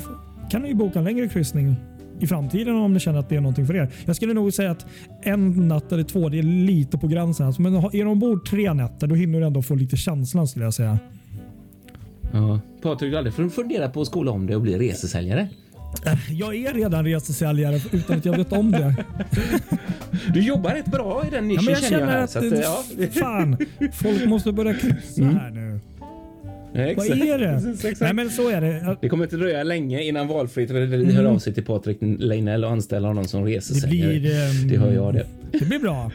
kan 0.50 0.62
ni 0.62 0.74
boka 0.74 0.98
en 0.98 1.04
längre 1.04 1.28
kryssning 1.28 1.76
i 2.20 2.26
framtiden 2.26 2.76
om 2.76 2.92
ni 2.92 3.00
känner 3.00 3.18
att 3.18 3.28
det 3.28 3.36
är 3.36 3.40
någonting 3.40 3.66
för 3.66 3.76
er. 3.76 3.88
Jag 4.04 4.16
skulle 4.16 4.34
nog 4.34 4.52
säga 4.52 4.70
att 4.70 4.86
en 5.22 5.68
natt 5.68 5.92
eller 5.92 6.02
två, 6.04 6.28
det 6.28 6.38
är 6.38 6.42
lite 6.42 6.98
på 6.98 7.06
gränsen. 7.08 7.46
Alltså, 7.46 7.62
men 7.62 7.74
är 7.74 8.04
de 8.04 8.08
ombord 8.08 8.48
tre 8.48 8.72
nätter, 8.74 9.06
då 9.06 9.14
hinner 9.14 9.40
du 9.40 9.46
ändå 9.46 9.62
få 9.62 9.74
lite 9.74 9.96
känslan 9.96 10.46
skulle 10.48 10.64
jag 10.64 10.74
säga. 10.74 10.98
Ja. 12.32 12.60
Patrik, 12.82 13.10
du 13.10 13.16
har 13.16 13.18
aldrig 13.26 13.52
funderat 13.52 13.92
på 13.92 14.00
att 14.00 14.06
skola 14.06 14.30
om 14.30 14.46
det 14.46 14.56
och 14.56 14.62
bli 14.62 14.78
resesäljare? 14.78 15.48
Jag 16.30 16.54
är 16.56 16.74
redan 16.74 17.04
resesäljare 17.04 17.80
utan 17.92 18.18
att 18.18 18.24
jag 18.24 18.36
vet 18.36 18.52
om 18.52 18.70
det. 18.70 18.94
Du 20.34 20.40
jobbar 20.42 20.70
rätt 20.74 20.86
bra 20.86 21.24
i 21.26 21.30
den 21.30 21.50
Ja, 21.50 21.60
nischen 21.60 21.64
men 21.64 21.74
jag 21.74 21.82
känner 21.82 22.00
jag 22.00 22.06
här. 22.06 22.24
att, 22.24 22.36
att, 22.36 22.98
ja. 22.98 23.06
fan, 23.20 23.56
folk 23.92 24.24
måste 24.26 24.52
börja 24.52 24.74
kryssa 24.74 25.22
Mm. 25.22 25.36
här 25.36 25.50
nu. 25.50 25.80
Ja, 26.72 26.80
Vad 26.80 26.88
exakt. 26.90 27.10
är 27.10 27.38
det? 27.38 27.70
Exakt. 27.70 28.00
Nej 28.00 28.12
men 28.14 28.30
så 28.30 28.48
är 28.50 28.60
det. 28.60 28.96
Det 29.00 29.08
kommer 29.08 29.24
inte 29.24 29.36
dröja 29.36 29.62
länge 29.62 30.02
innan 30.02 30.28
valfritt 30.28 30.70
rederi 30.70 31.02
Mm. 31.02 31.16
hör 31.16 31.24
av 31.24 31.38
sig 31.38 31.54
till 31.54 31.64
Patrik 31.64 31.98
Leinell 32.00 32.64
och 32.64 32.70
anställer 32.70 33.08
honom 33.08 33.24
som 33.24 33.44
Det 33.44 33.50
resesäljare. 33.50 34.18
blir, 34.18 34.30
ehm, 34.32 34.68
Det 34.68 34.76
hör 34.78 34.92
jag 34.92 35.14
det. 35.14 35.26
det 35.52 35.64
blir 35.64 35.78
bra. 35.78 36.10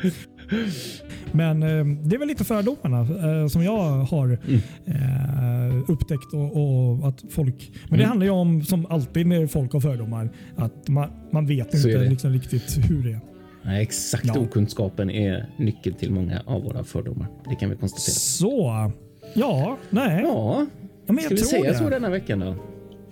Men 1.32 1.64
eh, 1.64 1.86
det 2.08 2.16
är 2.16 2.20
väl 2.20 2.28
lite 2.28 2.44
fördomarna 2.44 3.00
eh, 3.42 3.48
som 3.48 3.64
jag 3.64 3.78
har 3.90 4.38
Mm. 4.48 4.62
eh, 4.86 5.84
upptäckt. 5.92 6.34
Och, 6.34 6.58
och 7.02 7.08
att 7.08 7.24
folk, 7.30 7.72
men 7.90 7.98
det 8.00 8.04
Mm. 8.04 8.08
handlar 8.10 8.26
ju 8.26 8.32
om, 8.32 8.64
som 8.64 8.86
alltid 8.86 9.28
när 9.28 9.48
folk 9.48 9.74
har 9.74 9.80
fördomar, 9.80 10.30
att 10.56 10.88
man, 10.88 11.10
man 11.32 11.46
vet 11.48 11.80
Så 11.82 11.88
inte 11.90 12.04
liksom 12.04 12.32
riktigt 12.34 12.78
hur 12.90 13.04
det 13.04 13.12
är. 13.12 13.20
Nej, 13.66 13.82
exakt 13.84 14.26
Ja. 14.26 14.40
okunskapen 14.40 15.10
är 15.10 15.50
nyckeln 15.58 15.96
till 15.96 16.12
många 16.12 16.42
av 16.46 16.64
våra 16.64 16.84
fördomar. 16.84 17.28
Det 17.50 17.56
kan 17.56 17.70
vi 17.70 17.76
konstatera. 17.76 18.14
Så, 18.14 18.92
ja, 19.34 19.78
nej. 19.90 20.22
Ja, 20.24 20.66
Ja, 21.08 21.14
men 21.14 21.24
ska 21.24 21.34
jag 21.34 21.38
vi 21.40 21.46
säga 21.46 21.72
det. 21.72 21.78
så 21.78 21.90
denna 21.90 22.10
veckan 22.10 22.40
då? 22.40 22.56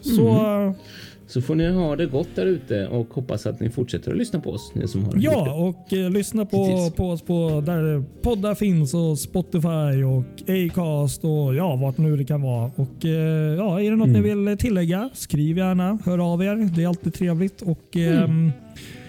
Så, 0.01 0.27
Så 1.33 1.41
får 1.41 1.55
ni 1.55 1.71
ha 1.71 1.95
det 1.95 2.05
gott 2.05 2.27
där 2.35 2.45
ute 2.45 2.87
och 2.87 3.13
hoppas 3.13 3.45
att 3.45 3.59
ni 3.59 3.69
fortsätter 3.69 4.11
att 4.11 4.17
lyssna 4.17 4.39
på 4.39 4.49
oss. 4.51 4.71
Ni 4.75 4.87
som 4.87 5.05
har 5.05 5.13
Ja, 5.17 5.53
och 5.53 5.93
eh, 5.93 6.09
lyssna 6.09 6.45
på, 6.45 6.65
Precis. 6.65 6.93
på 6.95 7.09
oss 7.09 7.21
på 7.21 7.63
där 7.65 8.03
poddar 8.21 8.55
finns 8.55 8.93
och 8.93 9.19
Spotify 9.19 10.03
och 10.03 10.23
Acast 10.49 11.23
och 11.23 11.55
ja, 11.55 11.75
vart 11.75 11.97
nu 11.97 12.17
det 12.17 12.23
kan 12.25 12.41
vara. 12.41 12.71
Och 12.75 13.05
eh, 13.05 13.11
ja, 13.57 13.81
är 13.81 13.89
det 13.89 13.95
något 13.95 14.07
Mm. 14.07 14.21
ni 14.21 14.35
vill 14.45 14.57
tillägga? 14.57 15.09
Skriv 15.13 15.57
gärna, 15.57 15.97
hör 16.05 16.33
av 16.33 16.43
er. 16.43 16.69
Det 16.75 16.83
är 16.83 16.87
alltid 16.87 17.13
trevligt. 17.13 17.61
Och 17.61 17.95
Mm. 17.95 18.23
ehm, 18.23 18.51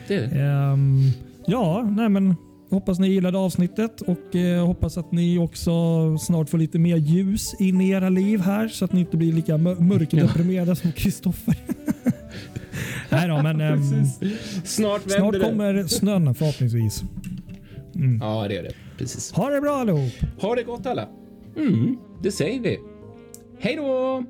det. 0.08 0.24
ehm, 0.24 1.00
ja, 1.46 1.88
nej 1.96 2.08
men 2.08 2.34
hoppas 2.72 2.98
ni 2.98 3.08
gillade 3.08 3.38
avsnittet 3.38 4.00
och 4.00 4.36
eh, 4.36 4.66
hoppas 4.66 4.98
att 4.98 5.12
ni 5.12 5.38
också 5.38 5.72
snart 6.18 6.48
får 6.48 6.58
lite 6.58 6.78
mer 6.78 6.96
ljus 6.96 7.54
in 7.60 7.80
i 7.80 7.90
era 7.90 8.08
liv 8.08 8.40
här 8.40 8.68
så 8.68 8.84
att 8.84 8.92
ni 8.92 9.00
inte 9.00 9.16
blir 9.16 9.32
lika 9.32 9.56
mör- 9.58 9.74
mörkdeprimerade 9.80 10.76
som 10.76 10.92
Kristoffer. 10.92 11.56
Nej 13.10 13.28
då, 13.28 13.42
men 13.42 13.60
ehm, 13.60 13.82
Snart 14.64 15.00
snart 15.10 15.32
det. 15.34 15.40
kommer 15.40 15.84
snön 15.86 16.34
förhoppningsvis. 16.34 17.02
Ja, 18.20 18.46
det 18.48 18.56
är 18.56 18.62
det. 18.62 18.72
Precis. 18.98 19.32
Ha 19.32 19.50
det 19.50 19.60
bra 19.60 19.76
allihop! 19.76 20.12
Ha 20.40 20.54
det 20.54 20.62
gott 20.62 20.86
alla. 20.86 21.08
Mm, 21.56 21.96
det 22.22 22.32
säger 22.32 22.60
vi. 22.60 22.78
Hej 23.60 23.76
då! 23.76 24.24